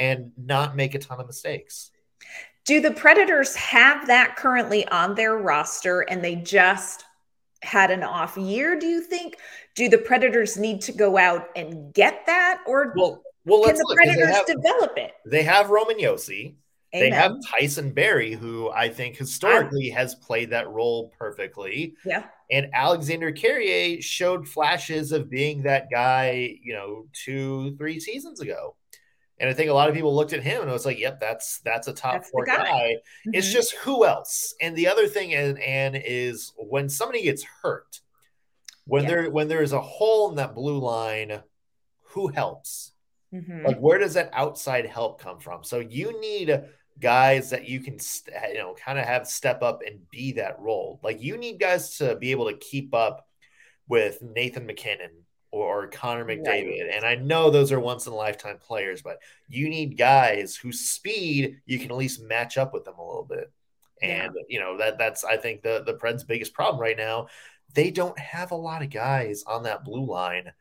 and 0.00 0.32
not 0.36 0.74
make 0.74 0.94
a 0.94 0.98
ton 0.98 1.20
of 1.20 1.26
mistakes. 1.26 1.90
Do 2.64 2.80
the 2.80 2.90
Predators 2.90 3.54
have 3.54 4.06
that 4.06 4.36
currently 4.36 4.88
on 4.88 5.14
their 5.14 5.36
roster 5.36 6.00
and 6.00 6.24
they 6.24 6.36
just 6.36 7.04
had 7.62 7.90
an 7.90 8.02
off 8.02 8.36
year, 8.36 8.78
do 8.78 8.86
you 8.86 9.02
think? 9.02 9.36
Do 9.76 9.88
the 9.88 9.98
Predators 9.98 10.56
need 10.56 10.80
to 10.82 10.92
go 10.92 11.18
out 11.18 11.48
and 11.54 11.92
get 11.92 12.24
that 12.26 12.62
or 12.66 12.92
well, 12.96 13.22
well, 13.44 13.64
can 13.64 13.74
the 13.74 13.84
look, 13.86 13.96
Predators 13.96 14.36
have, 14.36 14.46
develop 14.46 14.92
it? 14.96 15.12
They 15.26 15.42
have 15.42 15.70
Roman 15.70 15.98
Josi. 15.98 16.54
Amen. 16.92 17.10
They 17.10 17.16
have 17.16 17.36
Tyson 17.48 17.92
Barrie, 17.92 18.32
who 18.32 18.70
I 18.70 18.88
think 18.88 19.16
historically 19.16 19.90
has 19.90 20.16
played 20.16 20.50
that 20.50 20.68
role 20.70 21.12
perfectly. 21.16 21.94
Yeah. 22.04 22.24
And 22.50 22.68
Alexander 22.72 23.30
Carrier 23.30 24.02
showed 24.02 24.48
flashes 24.48 25.12
of 25.12 25.30
being 25.30 25.62
that 25.62 25.86
guy, 25.92 26.56
you 26.62 26.72
know, 26.72 27.06
two, 27.12 27.76
three 27.76 28.00
seasons 28.00 28.40
ago. 28.40 28.74
And 29.40 29.48
I 29.48 29.54
think 29.54 29.70
a 29.70 29.74
lot 29.74 29.88
of 29.88 29.94
people 29.94 30.14
looked 30.14 30.34
at 30.34 30.42
him 30.42 30.60
and 30.60 30.68
it 30.68 30.72
was 30.72 30.84
like, 30.84 30.98
yep, 30.98 31.18
that's 31.18 31.60
that's 31.60 31.88
a 31.88 31.94
top 31.94 32.12
that's 32.12 32.30
four 32.30 32.44
guy. 32.44 32.56
guy. 32.56 32.94
Mm-hmm. 33.26 33.30
It's 33.34 33.50
just 33.50 33.72
who 33.72 34.04
else? 34.04 34.54
And 34.60 34.76
the 34.76 34.88
other 34.88 35.08
thing, 35.08 35.32
and, 35.32 35.58
and 35.58 36.00
is 36.04 36.52
when 36.58 36.90
somebody 36.90 37.22
gets 37.22 37.42
hurt, 37.62 38.00
when 38.84 39.04
yeah. 39.04 39.08
there 39.08 39.30
when 39.30 39.48
there 39.48 39.62
is 39.62 39.72
a 39.72 39.80
hole 39.80 40.28
in 40.28 40.36
that 40.36 40.54
blue 40.54 40.78
line, 40.78 41.40
who 42.02 42.28
helps? 42.28 42.92
Mm-hmm. 43.32 43.64
Like 43.66 43.78
where 43.78 43.98
does 43.98 44.14
that 44.14 44.30
outside 44.34 44.84
help 44.84 45.22
come 45.22 45.38
from? 45.38 45.64
So 45.64 45.78
you 45.78 46.20
need 46.20 46.62
guys 47.00 47.48
that 47.50 47.66
you 47.66 47.80
can 47.80 47.96
you 48.52 48.58
know 48.58 48.74
kind 48.74 48.98
of 48.98 49.06
have 49.06 49.26
step 49.26 49.62
up 49.62 49.80
and 49.86 50.00
be 50.10 50.32
that 50.32 50.60
role. 50.60 51.00
Like 51.02 51.22
you 51.22 51.38
need 51.38 51.58
guys 51.58 51.96
to 51.96 52.14
be 52.16 52.32
able 52.32 52.50
to 52.50 52.58
keep 52.58 52.94
up 52.94 53.26
with 53.88 54.20
Nathan 54.20 54.66
MacKinnon 54.66 55.12
or, 55.52 55.88
Connor 55.88 56.24
McDavid. 56.24 56.82
Right. 56.82 56.90
And 56.94 57.04
I 57.04 57.16
know 57.16 57.50
those 57.50 57.72
are 57.72 57.80
once 57.80 58.06
in 58.06 58.12
a 58.12 58.16
lifetime 58.16 58.58
players, 58.58 59.02
but 59.02 59.20
you 59.48 59.68
need 59.68 59.98
guys 59.98 60.56
whose 60.56 60.88
speed 60.88 61.60
you 61.66 61.78
can 61.78 61.90
at 61.90 61.96
least 61.96 62.22
match 62.22 62.56
up 62.56 62.72
with 62.72 62.84
them 62.84 62.98
a 62.98 63.06
little 63.06 63.24
bit. 63.24 63.50
And 64.02 64.32
yeah. 64.34 64.42
you 64.48 64.60
know 64.60 64.78
that 64.78 64.98
that's 64.98 65.24
I 65.24 65.36
think 65.36 65.62
the 65.62 65.82
the 65.84 65.94
Preds' 65.94 66.26
biggest 66.26 66.54
problem 66.54 66.80
right 66.80 66.96
now. 66.96 67.28
They 67.74 67.90
don't 67.90 68.18
have 68.18 68.50
a 68.50 68.56
lot 68.56 68.82
of 68.82 68.90
guys 68.90 69.44
on 69.46 69.64
that 69.64 69.84
blue 69.84 70.04
line 70.04 70.52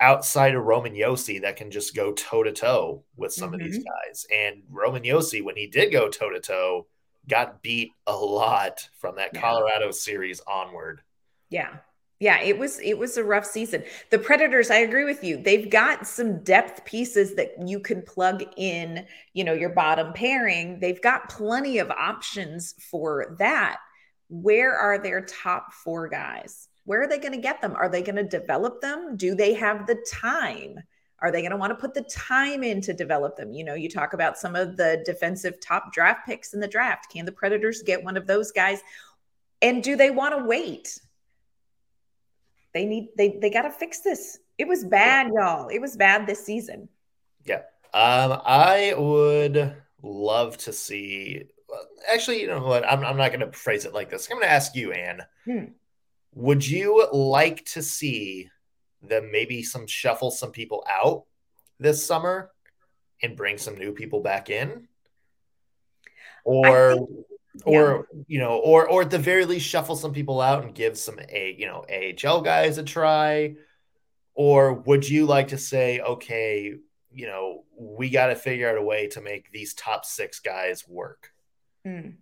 outside 0.00 0.54
of 0.54 0.64
Roman 0.64 0.94
Josi 0.94 1.42
that 1.42 1.56
can 1.56 1.70
just 1.70 1.94
go 1.94 2.12
toe 2.12 2.42
to 2.42 2.52
toe 2.52 3.04
with 3.16 3.32
some 3.32 3.52
mm-hmm. 3.52 3.54
of 3.54 3.60
these 3.60 3.78
mm-hmm. 3.78 4.08
guys. 4.08 4.26
And 4.34 4.62
Roman 4.70 5.02
Josi, 5.02 5.44
when 5.44 5.56
he 5.56 5.66
did 5.66 5.92
go 5.92 6.08
toe 6.08 6.30
to 6.30 6.40
toe, 6.40 6.86
got 7.28 7.62
beat 7.62 7.92
a 8.06 8.16
lot 8.16 8.88
from 8.98 9.16
that 9.16 9.30
yeah. 9.34 9.40
Colorado 9.40 9.90
series 9.90 10.40
onward. 10.46 11.02
Yeah. 11.50 11.76
Yeah, 12.20 12.38
it 12.42 12.58
was 12.58 12.78
it 12.80 12.98
was 12.98 13.16
a 13.16 13.24
rough 13.24 13.46
season. 13.46 13.82
The 14.10 14.18
Predators, 14.18 14.70
I 14.70 14.76
agree 14.76 15.04
with 15.04 15.24
you. 15.24 15.38
They've 15.38 15.70
got 15.70 16.06
some 16.06 16.44
depth 16.44 16.84
pieces 16.84 17.34
that 17.36 17.52
you 17.66 17.80
can 17.80 18.02
plug 18.02 18.44
in, 18.58 19.06
you 19.32 19.42
know, 19.42 19.54
your 19.54 19.70
bottom 19.70 20.12
pairing. 20.12 20.78
They've 20.80 21.00
got 21.00 21.30
plenty 21.30 21.78
of 21.78 21.90
options 21.90 22.74
for 22.90 23.34
that. 23.38 23.78
Where 24.28 24.76
are 24.76 24.98
their 24.98 25.22
top 25.22 25.72
4 25.72 26.08
guys? 26.08 26.68
Where 26.84 27.00
are 27.00 27.08
they 27.08 27.18
going 27.18 27.32
to 27.32 27.38
get 27.38 27.62
them? 27.62 27.74
Are 27.74 27.88
they 27.88 28.02
going 28.02 28.16
to 28.16 28.24
develop 28.24 28.82
them? 28.82 29.16
Do 29.16 29.34
they 29.34 29.54
have 29.54 29.86
the 29.86 30.04
time? 30.10 30.76
Are 31.20 31.30
they 31.30 31.40
going 31.40 31.52
to 31.52 31.56
want 31.56 31.70
to 31.70 31.74
put 31.74 31.94
the 31.94 32.02
time 32.02 32.62
in 32.62 32.82
to 32.82 32.92
develop 32.92 33.36
them? 33.36 33.52
You 33.52 33.64
know, 33.64 33.74
you 33.74 33.88
talk 33.88 34.12
about 34.12 34.36
some 34.36 34.56
of 34.56 34.76
the 34.76 35.02
defensive 35.06 35.58
top 35.60 35.92
draft 35.92 36.26
picks 36.26 36.52
in 36.52 36.60
the 36.60 36.68
draft. 36.68 37.10
Can 37.10 37.24
the 37.24 37.32
Predators 37.32 37.82
get 37.82 38.04
one 38.04 38.16
of 38.16 38.26
those 38.26 38.52
guys? 38.52 38.80
And 39.62 39.82
do 39.82 39.96
they 39.96 40.10
want 40.10 40.36
to 40.36 40.44
wait? 40.44 40.98
They 42.72 42.84
need 42.84 43.08
they 43.16 43.38
they 43.40 43.50
got 43.50 43.62
to 43.62 43.70
fix 43.70 44.00
this. 44.00 44.38
It 44.58 44.68
was 44.68 44.84
bad, 44.84 45.30
y'all. 45.34 45.68
It 45.68 45.80
was 45.80 45.96
bad 45.96 46.26
this 46.26 46.44
season. 46.44 46.88
Yeah. 47.44 47.62
Um 47.92 48.40
I 48.44 48.94
would 48.96 49.76
love 50.02 50.56
to 50.58 50.72
see 50.72 51.44
actually, 52.10 52.40
you 52.40 52.46
know 52.46 52.60
what? 52.60 52.84
I'm, 52.86 53.04
I'm 53.04 53.16
not 53.16 53.32
going 53.32 53.40
to 53.40 53.56
phrase 53.56 53.84
it 53.84 53.94
like 53.94 54.10
this. 54.10 54.28
I'm 54.30 54.36
going 54.36 54.48
to 54.48 54.52
ask 54.52 54.74
you, 54.74 54.92
Anne. 54.92 55.22
Hmm. 55.44 55.64
Would 56.34 56.66
you 56.66 57.08
like 57.12 57.64
to 57.66 57.82
see 57.82 58.48
them 59.02 59.30
maybe 59.32 59.62
some 59.62 59.86
shuffle 59.86 60.30
some 60.30 60.52
people 60.52 60.86
out 60.90 61.24
this 61.78 62.04
summer 62.04 62.50
and 63.22 63.36
bring 63.36 63.58
some 63.58 63.76
new 63.76 63.92
people 63.92 64.20
back 64.20 64.50
in? 64.50 64.88
Or 66.44 66.94
think, 66.94 67.10
or 67.64 68.06
yeah. 68.12 68.22
you 68.28 68.38
know, 68.38 68.58
or 68.58 68.88
or 68.88 69.02
at 69.02 69.10
the 69.10 69.18
very 69.18 69.44
least 69.44 69.66
shuffle 69.66 69.96
some 69.96 70.12
people 70.12 70.40
out 70.40 70.62
and 70.62 70.74
give 70.74 70.96
some 70.98 71.18
a 71.28 71.54
you 71.58 71.66
know 71.66 71.84
AHL 71.90 72.42
guys 72.42 72.78
a 72.78 72.82
try? 72.82 73.54
Or 74.34 74.74
would 74.74 75.08
you 75.08 75.26
like 75.26 75.48
to 75.48 75.58
say, 75.58 76.00
okay, 76.00 76.74
you 77.12 77.26
know, 77.26 77.64
we 77.78 78.08
got 78.08 78.28
to 78.28 78.36
figure 78.36 78.70
out 78.70 78.78
a 78.78 78.82
way 78.82 79.08
to 79.08 79.20
make 79.20 79.50
these 79.52 79.74
top 79.74 80.04
six 80.04 80.40
guys 80.40 80.88
work? 80.88 81.32
Mm. 81.86 82.14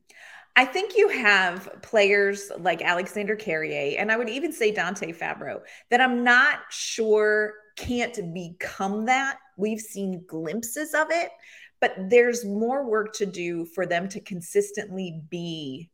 I 0.56 0.64
think 0.64 0.96
you 0.96 1.08
have 1.08 1.80
players 1.82 2.50
like 2.58 2.82
Alexander 2.82 3.36
Carrier, 3.36 3.96
and 3.96 4.10
I 4.10 4.16
would 4.16 4.28
even 4.28 4.52
say 4.52 4.72
Dante 4.72 5.12
Fabbro, 5.12 5.60
that 5.90 6.00
I'm 6.00 6.24
not 6.24 6.58
sure 6.70 7.54
can't 7.76 8.34
become 8.34 9.06
that. 9.06 9.38
We've 9.56 9.80
seen 9.80 10.24
glimpses 10.26 10.94
of 10.94 11.08
it, 11.10 11.30
but 11.80 11.94
there's 12.08 12.44
more 12.44 12.84
work 12.84 13.14
to 13.14 13.26
do 13.26 13.64
for 13.64 13.86
them 13.86 14.08
to 14.08 14.20
consistently 14.20 15.22
be 15.30 15.90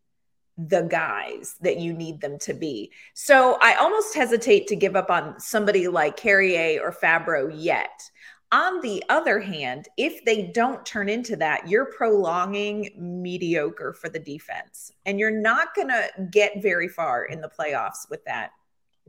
the 0.56 0.82
guys 0.82 1.56
that 1.60 1.78
you 1.78 1.92
need 1.92 2.20
them 2.20 2.38
to 2.38 2.54
be. 2.54 2.92
So 3.14 3.58
I 3.60 3.74
almost 3.74 4.14
hesitate 4.14 4.68
to 4.68 4.76
give 4.76 4.94
up 4.94 5.10
on 5.10 5.38
somebody 5.40 5.88
like 5.88 6.16
Carrier 6.16 6.80
or 6.80 6.92
Fabbro 6.92 7.52
yet 7.52 8.10
on 8.54 8.80
the 8.82 9.02
other 9.08 9.40
hand, 9.40 9.88
if 9.96 10.24
they 10.24 10.42
don't 10.42 10.86
turn 10.86 11.08
into 11.08 11.34
that, 11.34 11.68
you're 11.68 11.86
prolonging 11.86 12.90
mediocre 12.96 13.92
for 13.92 14.08
the 14.08 14.20
defense, 14.20 14.92
and 15.06 15.18
you're 15.18 15.30
not 15.30 15.74
going 15.74 15.88
to 15.88 16.08
get 16.30 16.62
very 16.62 16.86
far 16.86 17.24
in 17.24 17.40
the 17.40 17.48
playoffs 17.48 18.08
with 18.08 18.24
that. 18.26 18.52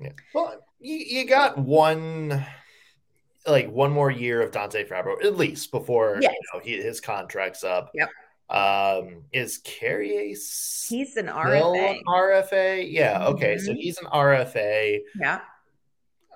Yeah. 0.02 0.14
Well, 0.34 0.66
you, 0.80 0.98
you 0.98 1.28
got 1.28 1.60
one, 1.60 2.44
like 3.47 3.69
one 3.69 3.91
more 3.91 4.12
year 4.12 4.41
of 4.41 4.51
Dante 4.51 4.88
Fabbro 4.88 5.23
at 5.23 5.36
least 5.36 5.71
before 5.71 6.17
yes. 6.21 6.31
you 6.31 6.39
know 6.53 6.63
he, 6.63 6.81
his 6.81 6.99
contract's 6.99 7.63
up. 7.63 7.91
Yep. 7.93 8.10
Um, 8.49 9.23
is 9.31 9.58
Carrier? 9.60 10.21
He's 10.27 11.17
an 11.17 11.27
RFA. 11.27 12.01
RFA. 12.08 12.88
Yeah. 12.91 13.27
Okay. 13.27 13.55
Mm-hmm. 13.55 13.65
So 13.65 13.73
he's 13.73 13.97
an 13.97 14.05
RFA. 14.05 14.99
Yeah. 15.19 15.39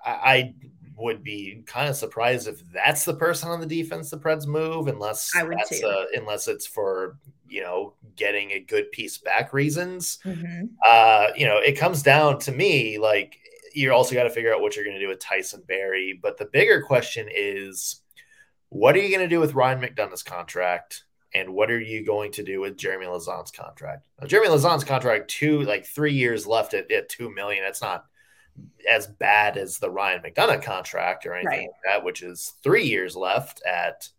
I, 0.04 0.12
I 0.12 0.54
would 1.00 1.24
be 1.24 1.64
kind 1.66 1.90
of 1.90 1.96
surprised 1.96 2.48
if 2.48 2.62
that's 2.72 3.06
the 3.06 3.14
person 3.14 3.50
on 3.50 3.60
the 3.60 3.66
defense 3.66 4.10
the 4.10 4.18
Preds 4.18 4.46
move, 4.46 4.88
unless 4.88 5.32
that's 5.34 5.84
uh, 5.84 6.06
unless 6.16 6.48
it's 6.48 6.68
for 6.68 7.18
you 7.48 7.62
know 7.62 7.94
getting 8.16 8.52
a 8.52 8.60
good 8.60 8.92
piece 8.92 9.18
back 9.18 9.54
reasons. 9.54 10.20
Mm-hmm. 10.26 10.66
Uh, 10.86 11.28
you 11.36 11.46
know, 11.46 11.58
it 11.58 11.78
comes 11.78 12.04
down 12.04 12.40
to 12.40 12.52
me 12.52 12.98
like 12.98 13.40
you 13.74 13.92
also 13.92 14.16
got 14.16 14.24
to 14.24 14.30
figure 14.30 14.54
out 14.54 14.62
what 14.62 14.76
you're 14.76 14.86
going 14.86 14.98
to 14.98 15.04
do 15.04 15.10
with 15.10 15.20
Tyson 15.20 15.64
Barrie. 15.68 16.20
But 16.22 16.38
the 16.38 16.46
bigger 16.46 16.82
question 16.82 17.28
is, 17.34 18.02
what 18.70 18.96
are 18.96 19.00
you 19.00 19.10
going 19.10 19.28
to 19.28 19.34
do 19.34 19.40
with 19.40 19.54
Ryan 19.54 19.82
McDonagh's 19.82 20.24
contract? 20.24 21.04
And 21.34 21.54
what 21.54 21.70
are 21.70 21.80
you 21.80 22.04
going 22.04 22.32
to 22.34 22.44
do 22.44 22.60
with 22.60 22.78
Jeremy 22.78 23.06
Lauzon's 23.06 23.52
contract? 23.52 24.08
Now, 24.20 24.28
Jeremy 24.28 24.50
Lauzon's 24.50 24.84
contract, 24.84 25.30
two 25.30 25.62
like 25.62 25.86
three 25.86 26.14
years 26.14 26.48
left 26.48 26.74
at, 26.74 26.92
at 26.92 27.10
two 27.10 27.34
million. 27.34 27.64
It's 27.66 27.82
not 27.82 28.06
as 28.90 29.08
bad 29.08 29.58
as 29.58 29.78
the 29.78 29.92
Ryan 29.92 30.22
McDonagh 30.22 30.64
contract 30.64 31.26
or 31.26 31.36
anything 31.36 31.52
right. 31.52 31.68
like 31.68 31.70
that, 31.86 32.04
which 32.04 32.24
is 32.24 32.54
three 32.64 32.86
years 32.86 33.16
left 33.16 33.62
at 33.66 34.10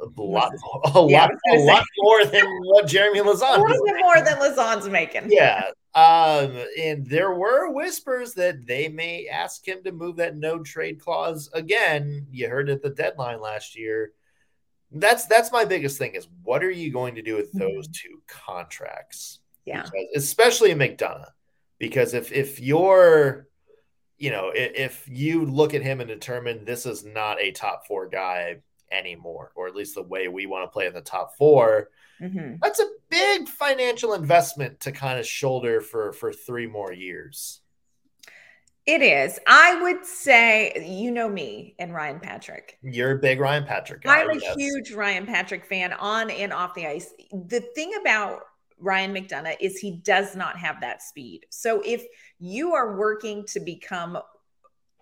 a 0.00 0.22
lot, 0.22 0.52
a 0.94 1.06
yeah, 1.08 1.22
lot, 1.22 1.30
a 1.50 1.58
lot 1.58 1.84
more 1.98 2.24
than 2.24 2.46
what 2.62 2.86
Jeremy 2.86 3.20
Lauzon. 3.20 3.58
A 3.58 3.60
little 3.60 3.84
bit 3.84 3.96
more 4.00 4.20
than 4.22 4.38
Lauzon's 4.38 4.88
making. 4.88 5.30
Yeah. 5.30 5.70
Um, 5.94 6.58
and 6.78 7.06
there 7.06 7.32
were 7.32 7.72
whispers 7.72 8.34
that 8.34 8.66
they 8.66 8.88
may 8.88 9.26
ask 9.26 9.66
him 9.66 9.82
to 9.84 9.92
move 9.92 10.16
that 10.16 10.36
no 10.36 10.62
trade 10.62 11.00
clause 11.00 11.48
again. 11.54 12.26
You 12.30 12.48
heard 12.48 12.70
at 12.70 12.82
the 12.82 12.90
deadline 12.90 13.40
last 13.40 13.76
year. 13.76 14.12
That's 14.92 15.26
that's 15.26 15.52
my 15.52 15.64
biggest 15.64 15.98
thing 15.98 16.14
is 16.14 16.28
what 16.42 16.64
are 16.64 16.70
you 16.70 16.90
going 16.90 17.14
to 17.16 17.22
do 17.22 17.36
with 17.36 17.52
those 17.52 17.88
mm-hmm. 17.88 18.10
two 18.10 18.22
contracts? 18.26 19.40
Yeah. 19.64 19.82
Because, 19.82 20.06
especially 20.14 20.70
McDonagh 20.70 21.30
because 21.78 22.14
if 22.14 22.32
if 22.32 22.60
you're 22.60 23.48
you 24.18 24.30
know 24.30 24.50
if, 24.54 24.72
if 24.74 25.08
you 25.08 25.44
look 25.44 25.74
at 25.74 25.82
him 25.82 26.00
and 26.00 26.08
determine 26.08 26.64
this 26.64 26.86
is 26.86 27.04
not 27.04 27.40
a 27.40 27.52
top 27.52 27.86
four 27.86 28.08
guy 28.08 28.56
anymore 28.90 29.52
or 29.54 29.68
at 29.68 29.74
least 29.74 29.94
the 29.94 30.02
way 30.02 30.28
we 30.28 30.46
want 30.46 30.64
to 30.64 30.72
play 30.72 30.86
in 30.86 30.94
the 30.94 31.00
top 31.00 31.36
4 31.36 31.88
mm-hmm. 32.20 32.56
that's 32.62 32.80
a 32.80 32.86
big 33.08 33.48
financial 33.48 34.14
investment 34.14 34.80
to 34.80 34.92
kind 34.92 35.18
of 35.18 35.26
shoulder 35.26 35.80
for 35.80 36.12
for 36.12 36.32
three 36.32 36.66
more 36.66 36.92
years 36.92 37.60
it 38.88 39.02
is. 39.02 39.38
I 39.46 39.82
would 39.82 40.06
say, 40.06 40.82
you 40.88 41.10
know 41.10 41.28
me 41.28 41.74
and 41.78 41.92
Ryan 41.92 42.20
Patrick. 42.20 42.78
You're 42.82 43.10
a 43.10 43.18
big 43.18 43.38
Ryan 43.38 43.64
Patrick 43.64 44.00
guy. 44.00 44.22
I'm 44.22 44.30
a 44.30 44.40
yes. 44.40 44.56
huge 44.56 44.92
Ryan 44.92 45.26
Patrick 45.26 45.66
fan 45.66 45.92
on 45.92 46.30
and 46.30 46.54
off 46.54 46.72
the 46.74 46.86
ice. 46.86 47.12
The 47.30 47.60
thing 47.74 47.92
about 48.00 48.44
Ryan 48.78 49.12
McDonagh 49.12 49.58
is 49.60 49.76
he 49.76 49.98
does 49.98 50.34
not 50.34 50.56
have 50.56 50.80
that 50.80 51.02
speed. 51.02 51.44
So 51.50 51.82
if 51.84 52.02
you 52.38 52.72
are 52.72 52.96
working 52.96 53.44
to 53.48 53.60
become 53.60 54.16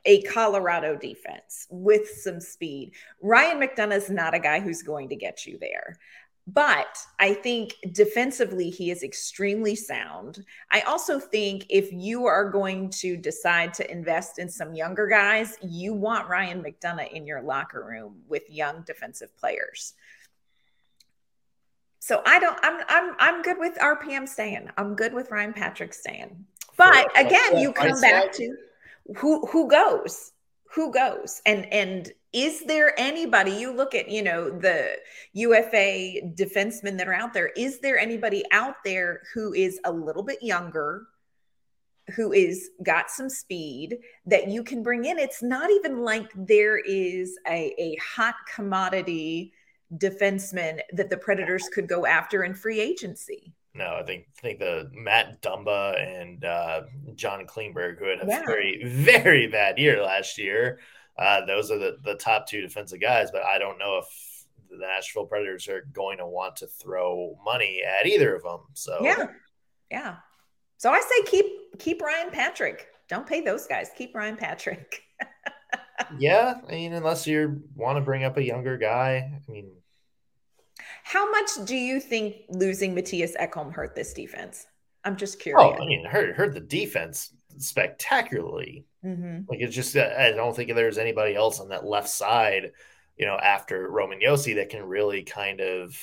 a 0.05 0.23
Colorado 0.23 0.97
defense 0.97 1.67
with 1.69 2.09
some 2.09 2.41
speed. 2.41 2.93
Ryan 3.21 3.61
McDonagh 3.61 3.97
is 3.97 4.09
not 4.09 4.35
a 4.35 4.39
guy 4.39 4.61
who's 4.61 4.83
going 4.83 5.09
to 5.09 5.17
get 5.17 5.45
you 5.45 5.59
there. 5.61 5.97
But 6.49 6.97
I 7.19 7.35
think 7.35 7.75
defensively, 7.91 8.71
he 8.71 8.93
is 8.93 9.03
extremely 9.03 9.75
sound. 9.75 10.45
I 10.71 10.83
also 10.83 11.19
think 11.19 11.67
if 11.69 11.93
you 11.93 12.27
are 12.27 12.49
going 12.49 12.91
to 12.91 13.17
decide 13.17 13.75
to 13.75 13.91
invest 13.91 14.39
in 14.39 14.49
some 14.49 14.73
younger 14.73 15.09
guys, 15.09 15.59
you 15.61 15.93
want 15.93 16.29
Ryan 16.29 16.63
McDonagh 16.63 17.11
in 17.11 17.27
your 17.27 17.43
locker 17.43 17.85
room 17.85 18.23
with 18.29 18.49
young 18.49 18.83
defensive 18.87 19.37
players. 19.37 19.95
So 21.99 22.23
I 22.25 22.39
don't. 22.39 22.57
I'm 22.63 22.85
I'm 22.89 23.17
I'm 23.19 23.43
good 23.43 23.59
with 23.59 23.75
RPM 23.79 24.29
staying. 24.29 24.71
I'm 24.77 24.95
good 24.95 25.13
with 25.13 25.33
Ryan 25.33 25.53
Patrick 25.53 25.93
staying. 25.93 26.47
But 26.77 27.11
again, 27.19 27.59
you 27.59 27.73
come 27.73 28.01
back 28.01 28.31
to 28.35 28.57
who 29.17 29.45
who 29.47 29.69
goes, 29.69 30.31
who 30.75 30.93
goes, 30.93 31.41
and 31.47 31.73
and 31.73 32.13
is 32.33 32.65
there 32.67 32.99
anybody 32.99 33.53
you 33.53 33.73
look 33.73 33.95
at 33.95 34.11
you 34.11 34.23
know 34.23 34.51
the 34.51 34.97
ufa 35.33 36.21
defensemen 36.35 36.99
that 36.99 37.09
are 37.09 37.15
out 37.15 37.33
there 37.33 37.49
is 37.57 37.79
there 37.79 37.99
anybody 37.99 38.45
out 38.51 38.75
there 38.85 39.23
who 39.33 39.55
is 39.55 39.81
a 39.85 39.91
little 39.91 40.23
bit 40.23 40.43
younger 40.43 41.07
who 42.15 42.33
is 42.33 42.71
got 42.83 43.11
some 43.11 43.29
speed 43.29 43.99
that 44.27 44.49
you 44.49 44.63
can 44.63 44.83
bring 44.83 45.05
in? 45.05 45.19
It's 45.19 45.43
not 45.43 45.71
even 45.71 46.03
like 46.03 46.31
there 46.35 46.79
is 46.79 47.39
a, 47.49 47.75
a 47.79 47.97
hot 47.97 48.35
commodity 48.55 49.53
defenseman 49.97 50.81
that 50.93 51.11
the 51.11 51.17
predators 51.17 51.69
could 51.69 51.89
go 51.89 52.07
after 52.07 52.45
in 52.45 52.55
free 52.55 52.81
agency 52.81 53.53
no, 53.77 53.99
I 54.01 54.03
think 54.03 54.27
think 54.41 54.59
the 54.59 54.91
Matt 54.93 55.43
Dumba 55.43 56.01
and 56.01 56.45
uh, 56.45 56.83
John 57.15 57.47
Klingberg, 57.47 57.99
who 57.99 58.09
had 58.09 58.23
a 58.23 58.27
yeah. 58.27 58.45
very 58.47 58.83
very 58.87 59.47
bad 59.47 59.79
year 59.79 60.03
last 60.03 60.39
year, 60.39 60.81
uh, 61.19 61.45
those 61.47 61.71
are 61.71 61.79
the, 61.79 61.99
the 62.05 62.15
top 62.15 62.47
two 62.47 62.61
defensive 62.61 63.01
guys, 63.01 63.31
but 63.31 63.43
I 63.43 63.59
don't 63.59 63.79
know 63.79 63.99
if 64.03 64.47
the 64.71 64.79
Nashville 64.79 65.27
Predators 65.27 65.69
are 65.69 65.87
going 65.93 66.19
to 66.19 66.27
want 66.27 66.57
to 66.57 66.67
throw 66.67 67.39
money 67.45 67.83
at 67.83 68.07
either 68.07 68.35
of 68.35 68.43
them. 68.43 68.61
So 68.75 68.99
yeah, 69.03 69.27
yeah. 69.91 70.17
So 70.79 70.91
I 70.91 71.01
say 71.01 71.31
keep 71.31 71.79
keep 71.79 72.03
Ryan 72.03 72.31
Patrick. 72.31 72.89
Don't 73.09 73.27
pay 73.27 73.41
those 73.41 73.67
guys. 73.67 73.91
Keep 73.97 74.15
Ryan 74.15 74.37
Patrick. 74.37 75.03
yeah, 76.19 76.55
I 76.67 76.71
mean, 76.71 76.93
unless 76.93 77.27
you 77.27 77.62
want 77.75 77.97
to 77.97 78.03
bring 78.03 78.25
up 78.25 78.37
a 78.37 78.43
younger 78.43 78.77
guy, 78.77 79.17
I 79.17 79.51
mean. 79.51 79.71
How 81.07 81.31
much 81.31 81.51
do 81.66 81.77
you 81.77 82.01
think 82.01 82.35
losing 82.49 82.92
Mattias 82.92 83.37
Ekholm 83.37 83.73
hurt 83.73 83.95
this 83.95 84.12
defense? 84.12 84.66
I'm 85.05 85.16
just 85.16 85.38
curious. 85.38 85.62
Oh, 85.64 85.81
I 85.81 85.87
mean, 85.87 86.05
hurt 86.05 86.35
hurt 86.35 86.53
the 86.53 86.59
defense 86.59 87.33
spectacularly. 87.59 88.87
Mm-hmm. 89.05 89.42
Like 89.49 89.61
it's 89.61 89.73
just 89.73 89.97
I 89.97 90.33
don't 90.33 90.57
think 90.57 90.75
there's 90.75 90.99
anybody 90.99 91.37
else 91.37 91.61
on 91.61 91.69
that 91.69 91.87
left 91.87 92.09
side, 92.09 92.73
you 93.16 93.25
know, 93.25 93.37
after 93.37 93.88
Roman 93.88 94.19
Josi 94.19 94.57
that 94.57 94.69
can 94.69 94.83
really 94.83 95.23
kind 95.23 95.61
of 95.61 95.97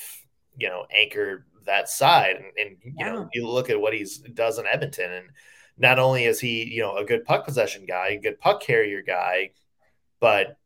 you 0.56 0.70
know 0.70 0.86
anchor 0.90 1.44
that 1.66 1.90
side. 1.90 2.36
And, 2.36 2.46
and 2.58 2.76
you 2.82 2.94
yeah. 2.98 3.12
know, 3.12 3.28
you 3.34 3.46
look 3.46 3.68
at 3.68 3.78
what 3.78 3.92
he's 3.92 4.16
does 4.16 4.58
in 4.58 4.66
Edmonton, 4.66 5.12
and 5.12 5.26
not 5.76 5.98
only 5.98 6.24
is 6.24 6.40
he 6.40 6.64
you 6.64 6.80
know 6.80 6.96
a 6.96 7.04
good 7.04 7.26
puck 7.26 7.44
possession 7.44 7.84
guy, 7.84 8.08
a 8.08 8.18
good 8.18 8.40
puck 8.40 8.62
carrier 8.62 9.02
guy, 9.02 9.50
but 10.18 10.56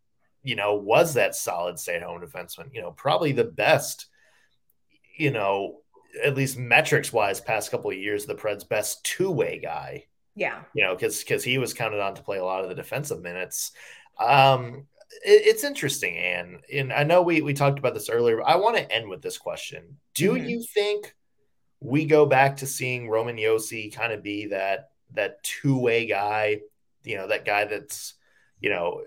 you 0.44 0.54
know 0.54 0.76
was 0.76 1.14
that 1.14 1.34
solid 1.34 1.76
stay 1.76 1.96
at 1.96 2.04
home 2.04 2.20
defenseman. 2.20 2.72
You 2.72 2.82
know, 2.82 2.92
probably 2.92 3.32
the 3.32 3.42
best. 3.42 4.06
You 5.18 5.30
know, 5.30 5.80
at 6.24 6.36
least 6.36 6.58
metrics 6.58 7.12
wise, 7.12 7.40
past 7.40 7.70
couple 7.70 7.90
of 7.90 7.96
years, 7.96 8.24
the 8.24 8.34
Preds' 8.34 8.68
best 8.68 9.04
two 9.04 9.30
way 9.30 9.58
guy 9.62 10.04
yeah. 10.38 10.60
You 10.72 10.84
know, 10.84 10.94
because 10.94 11.18
because 11.18 11.42
he 11.42 11.58
was 11.58 11.74
counted 11.74 12.00
on 12.00 12.14
to 12.14 12.22
play 12.22 12.38
a 12.38 12.44
lot 12.44 12.62
of 12.62 12.68
the 12.68 12.74
defensive 12.74 13.20
minutes. 13.20 13.72
Um, 14.20 14.86
it, 15.24 15.42
it's 15.46 15.64
interesting, 15.64 16.16
Anne. 16.16 16.60
And 16.72 16.92
I 16.92 17.02
know 17.02 17.22
we 17.22 17.42
we 17.42 17.54
talked 17.54 17.80
about 17.80 17.92
this 17.92 18.08
earlier. 18.08 18.46
I 18.46 18.54
want 18.56 18.76
to 18.76 18.90
end 18.90 19.08
with 19.08 19.20
this 19.20 19.36
question: 19.36 19.98
Do 20.14 20.34
mm-hmm. 20.34 20.48
you 20.48 20.62
think 20.62 21.12
we 21.80 22.06
go 22.06 22.24
back 22.24 22.58
to 22.58 22.66
seeing 22.66 23.08
Roman 23.08 23.36
Josi 23.36 23.92
kind 23.92 24.12
of 24.12 24.22
be 24.22 24.46
that 24.46 24.90
that 25.14 25.42
two 25.42 25.76
way 25.76 26.06
guy? 26.06 26.60
You 27.02 27.16
know, 27.16 27.26
that 27.26 27.44
guy 27.44 27.64
that's 27.64 28.14
you 28.60 28.70
know, 28.70 29.02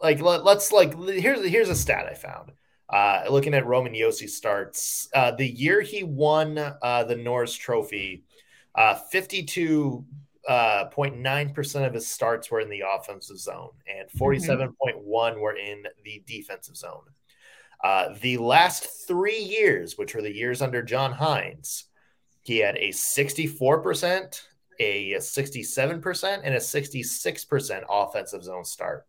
like 0.00 0.22
let, 0.22 0.46
us 0.46 0.72
like 0.72 0.98
here's 0.98 1.44
here's 1.46 1.68
a 1.68 1.76
stat 1.76 2.06
I 2.10 2.14
found. 2.14 2.52
Uh, 2.94 3.24
looking 3.28 3.54
at 3.54 3.66
Roman 3.66 3.92
Josi 3.92 4.28
starts, 4.28 5.08
uh, 5.14 5.32
the 5.32 5.48
year 5.48 5.80
he 5.80 6.04
won 6.04 6.56
uh, 6.58 7.02
the 7.02 7.16
Norris 7.16 7.52
Trophy, 7.52 8.22
uh, 8.76 8.94
52 8.94 10.04
uh, 10.48 10.88
0.9% 10.96 11.86
of 11.86 11.94
his 11.94 12.06
starts 12.06 12.52
were 12.52 12.60
in 12.60 12.70
the 12.70 12.84
offensive 12.88 13.38
zone, 13.38 13.70
and 13.88 14.08
47.1 14.10 14.74
mm-hmm. 14.76 15.40
were 15.40 15.56
in 15.56 15.82
the 16.04 16.22
defensive 16.24 16.76
zone. 16.76 17.02
Uh, 17.82 18.14
the 18.20 18.38
last 18.38 19.08
three 19.08 19.40
years, 19.40 19.98
which 19.98 20.14
were 20.14 20.22
the 20.22 20.32
years 20.32 20.62
under 20.62 20.80
John 20.80 21.12
Hynes, 21.12 21.84
he 22.42 22.58
had 22.58 22.76
a 22.76 22.90
64%, 22.90 24.40
a 24.78 25.14
67%, 25.14 26.40
and 26.44 26.54
a 26.54 26.58
66% 26.58 27.84
offensive 27.90 28.44
zone 28.44 28.64
start. 28.64 29.04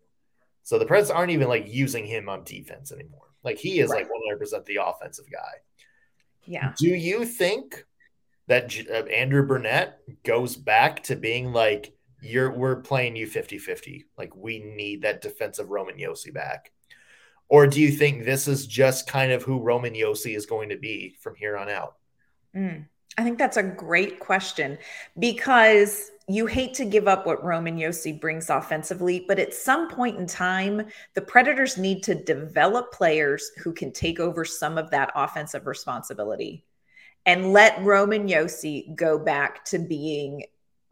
So 0.64 0.80
the 0.80 0.86
Preds 0.86 1.14
aren't 1.14 1.32
even 1.32 1.50
like 1.50 1.68
using 1.68 2.06
him 2.06 2.30
on 2.30 2.44
defense 2.44 2.92
anymore. 2.92 3.35
Like 3.46 3.58
he 3.58 3.80
is 3.80 3.92
right. 3.92 4.06
like 4.06 4.40
100% 4.40 4.66
the 4.66 4.80
offensive 4.84 5.32
guy. 5.32 5.54
Yeah. 6.46 6.74
Do 6.78 6.90
you 6.90 7.26
think 7.26 7.86
that 8.48 8.76
uh, 8.90 9.06
Andrew 9.06 9.46
Brunette 9.46 10.00
goes 10.24 10.56
back 10.56 11.04
to 11.04 11.16
being 11.16 11.54
like, 11.54 11.94
you're 12.22 12.52
we're 12.52 12.78
playing 12.78 13.16
you 13.16 13.28
50 13.28 13.58
50. 13.60 14.06
Like, 14.18 14.36
we 14.36 14.60
need 14.60 15.04
that 15.04 15.22
defensive 15.22 15.70
Roman 15.70 15.96
Josi 15.96 16.34
back. 16.34 16.72
Or 17.48 17.68
do 17.68 17.80
you 17.80 17.92
think 17.92 18.24
this 18.26 18.48
is 18.48 18.66
just 18.66 19.08
kind 19.08 19.32
of 19.32 19.44
who 19.44 19.60
Roman 19.60 19.94
Josi 19.94 20.36
is 20.36 20.48
going 20.48 20.70
to 20.70 20.78
be 20.78 21.16
from 21.20 21.36
here 21.36 21.56
on 21.56 21.70
out? 21.70 21.96
Mm, 22.56 22.88
I 23.18 23.24
think 23.24 23.38
that's 23.38 23.58
a 23.58 23.64
great 23.64 24.20
question 24.20 24.78
because 25.18 26.12
you 26.28 26.48
hate 26.48 26.74
to 26.76 26.86
give 26.86 27.08
up 27.08 27.26
what 27.26 27.44
Roman 27.44 27.78
Josi 27.78 28.20
brings 28.20 28.50
offensively, 28.50 29.26
but 29.28 29.40
at 29.40 29.54
some 29.54 29.90
point 29.90 30.18
in 30.18 30.26
time, 30.26 30.88
the 31.14 31.22
Predators 31.22 31.78
need 31.78 32.04
to 32.04 32.16
develop 32.16 32.92
players 32.92 33.52
who 33.64 33.72
can 33.72 33.92
take 33.92 34.20
over 34.20 34.44
some 34.44 34.78
of 34.78 34.90
that 34.92 35.12
offensive 35.16 35.68
responsibility 35.68 36.64
and 37.26 37.54
let 37.54 37.82
Roman 37.84 38.28
Josi 38.28 38.96
go 38.96 39.20
back 39.20 39.66
to 39.66 39.80
being 39.80 40.44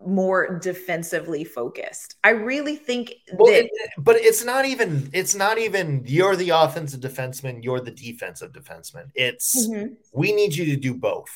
more 0.06 0.60
defensively 0.60 1.44
focused. 1.44 2.16
I 2.24 2.32
really 2.32 2.76
think 2.76 3.14
well, 3.34 3.52
that, 3.52 3.66
it, 3.66 3.72
but 3.98 4.18
it's 4.18 4.44
not 4.44 4.66
even 4.66 5.10
it's 5.14 5.34
not 5.34 5.58
even 5.58 6.04
you're 6.06 6.36
the 6.36 6.50
offensive 6.50 7.00
defenseman, 7.00 7.64
you're 7.64 7.80
the 7.80 7.92
defensive 7.92 8.52
defenseman. 8.52 9.10
It's 9.16 9.68
mm-hmm. 9.68 9.94
we 10.12 10.34
need 10.34 10.56
you 10.56 10.66
to 10.66 10.76
do 10.76 10.94
both. 10.94 11.30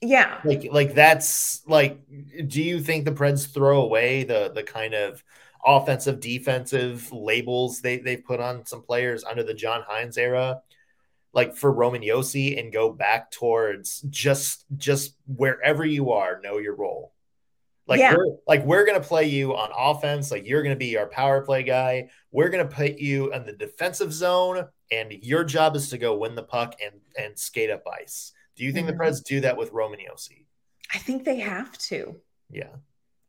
Yeah. 0.00 0.40
Like 0.44 0.68
like 0.70 0.94
that's 0.94 1.62
like 1.66 2.00
do 2.46 2.62
you 2.62 2.80
think 2.80 3.04
the 3.04 3.12
Preds 3.12 3.52
throw 3.52 3.82
away 3.82 4.24
the 4.24 4.52
the 4.54 4.62
kind 4.62 4.94
of 4.94 5.22
offensive 5.64 6.20
defensive 6.20 7.10
labels 7.12 7.80
they 7.80 7.98
they've 7.98 8.24
put 8.24 8.40
on 8.40 8.66
some 8.66 8.82
players 8.82 9.24
under 9.24 9.42
the 9.42 9.54
John 9.54 9.82
Hynes 9.82 10.18
era? 10.18 10.60
like 11.36 11.54
for 11.54 11.70
Roman 11.70 12.00
Josi 12.00 12.58
and 12.58 12.72
go 12.72 12.90
back 12.90 13.30
towards 13.30 14.00
just 14.08 14.64
just 14.78 15.14
wherever 15.26 15.84
you 15.84 16.12
are, 16.12 16.40
know 16.42 16.56
your 16.56 16.74
role. 16.74 17.12
Like 17.86 18.00
yeah. 18.00 18.16
we're 18.16 18.36
like 18.48 18.64
we're 18.64 18.86
gonna 18.86 19.00
play 19.00 19.26
you 19.26 19.54
on 19.54 19.70
offense, 19.76 20.30
like 20.30 20.46
you're 20.46 20.62
gonna 20.62 20.76
be 20.76 20.96
our 20.96 21.06
power 21.06 21.42
play 21.42 21.62
guy. 21.62 22.08
We're 22.32 22.48
gonna 22.48 22.64
put 22.64 22.98
you 22.98 23.32
in 23.34 23.44
the 23.44 23.52
defensive 23.52 24.14
zone, 24.14 24.66
and 24.90 25.12
your 25.12 25.44
job 25.44 25.76
is 25.76 25.90
to 25.90 25.98
go 25.98 26.16
win 26.16 26.34
the 26.34 26.42
puck 26.42 26.74
and 26.82 27.02
and 27.18 27.38
skate 27.38 27.70
up 27.70 27.84
ice. 27.86 28.32
Do 28.56 28.64
you 28.64 28.72
think 28.72 28.88
mm-hmm. 28.88 28.98
the 28.98 29.04
Preds 29.04 29.22
do 29.22 29.40
that 29.40 29.56
with 29.56 29.72
Roman 29.72 30.00
Josi? 30.00 30.44
I 30.92 30.98
think 30.98 31.24
they 31.24 31.40
have 31.40 31.76
to. 31.78 32.16
Yeah. 32.50 32.76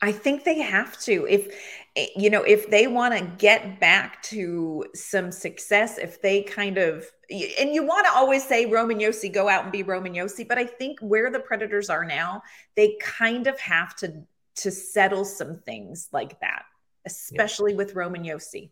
I 0.02 0.12
think 0.12 0.44
they 0.44 0.60
have 0.60 1.00
to. 1.02 1.26
If 1.28 1.56
eh, 1.96 2.08
you 2.16 2.30
know, 2.30 2.44
if 2.44 2.70
they 2.70 2.88
want 2.88 3.18
to 3.18 3.26
get 3.38 3.80
back 3.80 4.22
to 4.24 4.86
some 4.94 5.32
success, 5.32 5.98
if 5.98 6.22
they 6.22 6.44
kind 6.44 6.78
of 6.78 7.06
and 7.30 7.74
you 7.74 7.86
want 7.86 8.06
to 8.06 8.14
always 8.14 8.48
say 8.48 8.68
Roman 8.68 9.00
Josi, 9.00 9.34
go 9.34 9.50
out 9.50 9.64
and 9.64 9.72
be 9.72 9.84
Roman 9.84 10.14
Josi, 10.14 10.48
but 10.48 10.58
I 10.58 10.66
think 10.66 11.00
where 11.02 11.32
the 11.32 11.40
Predators 11.40 11.90
are 11.90 12.06
now, 12.06 12.42
they 12.76 12.98
kind 13.02 13.48
of 13.48 13.60
have 13.60 13.96
to 13.98 14.24
to 14.58 14.72
settle 14.72 15.26
some 15.26 15.58
things 15.58 16.10
like 16.12 16.40
that, 16.42 16.64
especially 17.06 17.72
yeah. 17.72 17.78
with 17.78 17.96
Roman 17.96 18.24
Josi. 18.24 18.70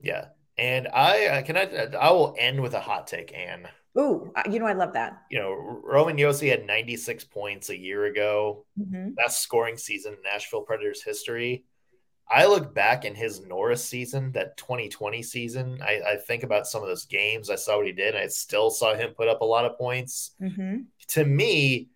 Yeah, 0.00 0.26
and 0.58 0.88
I 0.88 1.26
uh, 1.26 1.42
can 1.42 1.56
I 1.56 1.88
I 1.98 2.10
will 2.10 2.34
end 2.38 2.60
with 2.60 2.74
a 2.74 2.80
hot 2.80 3.06
take, 3.06 3.32
Anne. 3.34 3.68
Ooh, 3.98 4.32
uh, 4.34 4.42
you 4.50 4.58
know, 4.58 4.66
I 4.66 4.72
love 4.72 4.94
that. 4.94 5.22
You 5.30 5.38
know, 5.38 5.80
Roman 5.84 6.16
Josi 6.16 6.48
had 6.48 6.66
96 6.66 7.24
points 7.24 7.68
a 7.68 7.76
year 7.76 8.06
ago. 8.06 8.64
Mm-hmm. 8.78 9.10
Best 9.10 9.42
scoring 9.42 9.76
season 9.76 10.14
in 10.14 10.22
Nashville 10.22 10.62
Predators 10.62 11.02
history. 11.02 11.64
I 12.28 12.46
look 12.46 12.74
back 12.74 13.04
in 13.04 13.14
his 13.14 13.44
Norris 13.44 13.84
season, 13.84 14.32
that 14.32 14.56
2020 14.56 15.22
season. 15.22 15.78
I, 15.82 16.00
I, 16.12 16.16
think 16.16 16.44
about 16.44 16.66
some 16.66 16.80
of 16.80 16.88
those 16.88 17.04
games. 17.04 17.50
I 17.50 17.56
saw 17.56 17.76
what 17.76 17.86
he 17.86 17.92
did. 17.92 18.16
I 18.16 18.28
still 18.28 18.70
saw 18.70 18.94
him 18.94 19.10
put 19.10 19.28
up 19.28 19.42
a 19.42 19.44
lot 19.44 19.66
of 19.66 19.76
points. 19.76 20.30
Mm-hmm. 20.40 20.82
To 21.08 21.24
me, 21.26 21.90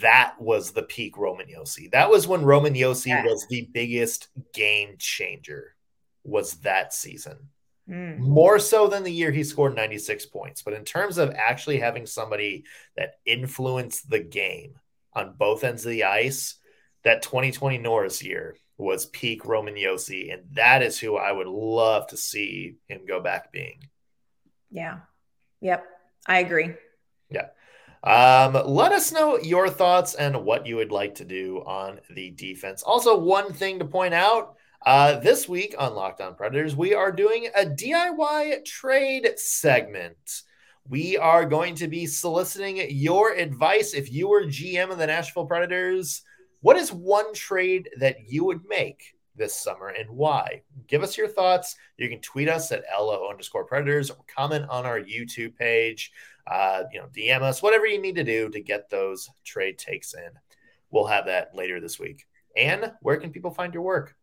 that 0.00 0.36
was 0.40 0.70
the 0.70 0.84
peak 0.84 1.18
Roman 1.18 1.46
Josi. 1.46 1.90
That 1.90 2.08
was 2.08 2.26
when 2.26 2.44
Roman 2.44 2.72
Josi 2.72 3.08
yes. 3.08 3.26
was 3.26 3.46
the 3.48 3.68
biggest 3.72 4.28
game 4.54 4.94
changer. 4.98 5.74
was 6.22 6.54
that 6.60 6.94
season. 6.94 7.50
Mm. 7.88 8.18
More 8.18 8.58
so 8.58 8.88
than 8.88 9.02
the 9.02 9.12
year 9.12 9.30
he 9.30 9.44
scored 9.44 9.76
96 9.76 10.26
points. 10.26 10.62
But 10.62 10.74
in 10.74 10.84
terms 10.84 11.18
of 11.18 11.34
actually 11.34 11.78
having 11.78 12.06
somebody 12.06 12.64
that 12.96 13.16
influenced 13.26 14.08
the 14.08 14.20
game 14.20 14.74
on 15.12 15.34
both 15.36 15.64
ends 15.64 15.84
of 15.84 15.90
the 15.90 16.04
ice, 16.04 16.56
that 17.04 17.22
2020 17.22 17.78
Norris 17.78 18.22
year 18.22 18.56
was 18.78 19.06
peak 19.06 19.44
Roman 19.44 19.74
Josi. 19.74 20.32
And 20.32 20.42
that 20.52 20.82
is 20.82 20.98
who 20.98 21.16
I 21.16 21.30
would 21.30 21.46
love 21.46 22.06
to 22.08 22.16
see 22.16 22.76
him 22.88 23.02
go 23.06 23.20
back 23.20 23.52
being. 23.52 23.88
Yeah. 24.70 25.00
Yep. 25.60 25.84
I 26.26 26.38
agree. 26.38 26.74
Yeah. 27.30 27.48
Um, 28.02 28.52
let 28.66 28.92
us 28.92 29.12
know 29.12 29.38
your 29.38 29.68
thoughts 29.68 30.14
and 30.14 30.44
what 30.44 30.66
you 30.66 30.76
would 30.76 30.92
like 30.92 31.16
to 31.16 31.24
do 31.24 31.62
on 31.64 32.00
the 32.10 32.30
defense. 32.30 32.82
Also, 32.82 33.16
one 33.18 33.52
thing 33.52 33.78
to 33.78 33.86
point 33.86 34.12
out 34.12 34.56
uh, 34.84 35.18
this 35.20 35.48
week 35.48 35.74
on 35.78 35.94
Locked 35.94 36.20
On 36.20 36.34
Predators, 36.34 36.76
we 36.76 36.92
are 36.92 37.10
doing 37.10 37.48
a 37.56 37.64
DIY 37.64 38.64
trade 38.66 39.30
segment. 39.36 40.42
We 40.86 41.16
are 41.16 41.46
going 41.46 41.74
to 41.76 41.88
be 41.88 42.06
soliciting 42.06 42.90
your 42.90 43.32
advice. 43.32 43.94
If 43.94 44.12
you 44.12 44.28
were 44.28 44.44
GM 44.44 44.90
of 44.90 44.98
the 44.98 45.06
Nashville 45.06 45.46
Predators, 45.46 46.22
what 46.60 46.76
is 46.76 46.92
one 46.92 47.32
trade 47.32 47.88
that 47.98 48.28
you 48.28 48.44
would 48.44 48.60
make 48.68 49.14
this 49.34 49.56
summer 49.56 49.88
and 49.88 50.10
why? 50.10 50.60
Give 50.86 51.02
us 51.02 51.16
your 51.16 51.28
thoughts. 51.28 51.76
You 51.96 52.10
can 52.10 52.20
tweet 52.20 52.50
us 52.50 52.70
at 52.70 52.84
LO 52.94 53.30
underscore 53.30 53.64
Predators 53.64 54.10
or 54.10 54.18
comment 54.36 54.66
on 54.68 54.84
our 54.84 55.00
YouTube 55.00 55.56
page. 55.56 56.12
Uh, 56.46 56.82
you 56.92 57.00
know, 57.00 57.06
DM 57.16 57.40
us, 57.40 57.62
whatever 57.62 57.86
you 57.86 57.98
need 57.98 58.16
to 58.16 58.24
do 58.24 58.50
to 58.50 58.60
get 58.60 58.90
those 58.90 59.30
trade 59.46 59.78
takes 59.78 60.12
in. 60.12 60.30
We'll 60.90 61.06
have 61.06 61.24
that 61.24 61.54
later 61.54 61.80
this 61.80 61.98
week. 61.98 62.26
And 62.54 62.92
where 63.00 63.16
can 63.16 63.30
people 63.30 63.50
find 63.50 63.72
your 63.72 63.82
work? 63.82 64.14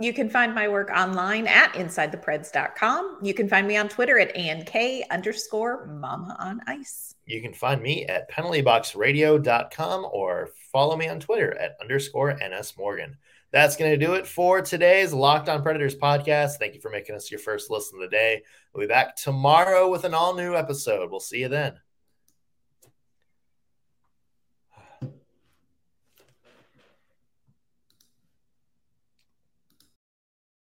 You 0.00 0.14
can 0.14 0.30
find 0.30 0.54
my 0.54 0.66
work 0.66 0.90
online 0.90 1.46
at 1.46 1.74
insidethepreds.com. 1.74 3.18
You 3.22 3.34
can 3.34 3.48
find 3.50 3.68
me 3.68 3.76
on 3.76 3.90
Twitter 3.90 4.18
at 4.18 4.34
AnnK 4.34 5.02
underscore 5.10 5.84
mama 5.86 6.34
on 6.40 6.62
ice. 6.66 7.14
You 7.26 7.42
can 7.42 7.52
find 7.52 7.82
me 7.82 8.06
at 8.06 8.30
penaltyboxradio.com 8.30 10.08
or 10.10 10.48
follow 10.72 10.96
me 10.96 11.06
on 11.06 11.20
Twitter 11.20 11.54
at 11.58 11.76
underscore 11.82 12.32
NS 12.32 12.78
Morgan. 12.78 13.18
That's 13.52 13.76
going 13.76 13.90
to 13.90 14.06
do 14.06 14.14
it 14.14 14.26
for 14.26 14.62
today's 14.62 15.12
Locked 15.12 15.50
On 15.50 15.62
Predators 15.62 15.96
podcast. 15.96 16.56
Thank 16.56 16.74
you 16.74 16.80
for 16.80 16.90
making 16.90 17.14
us 17.14 17.30
your 17.30 17.40
first 17.40 17.70
listen 17.70 17.98
of 17.98 18.08
the 18.08 18.16
day. 18.16 18.42
We'll 18.72 18.86
be 18.86 18.88
back 18.88 19.16
tomorrow 19.16 19.90
with 19.90 20.04
an 20.04 20.14
all 20.14 20.34
new 20.34 20.54
episode. 20.56 21.10
We'll 21.10 21.20
see 21.20 21.40
you 21.40 21.48
then. 21.48 21.78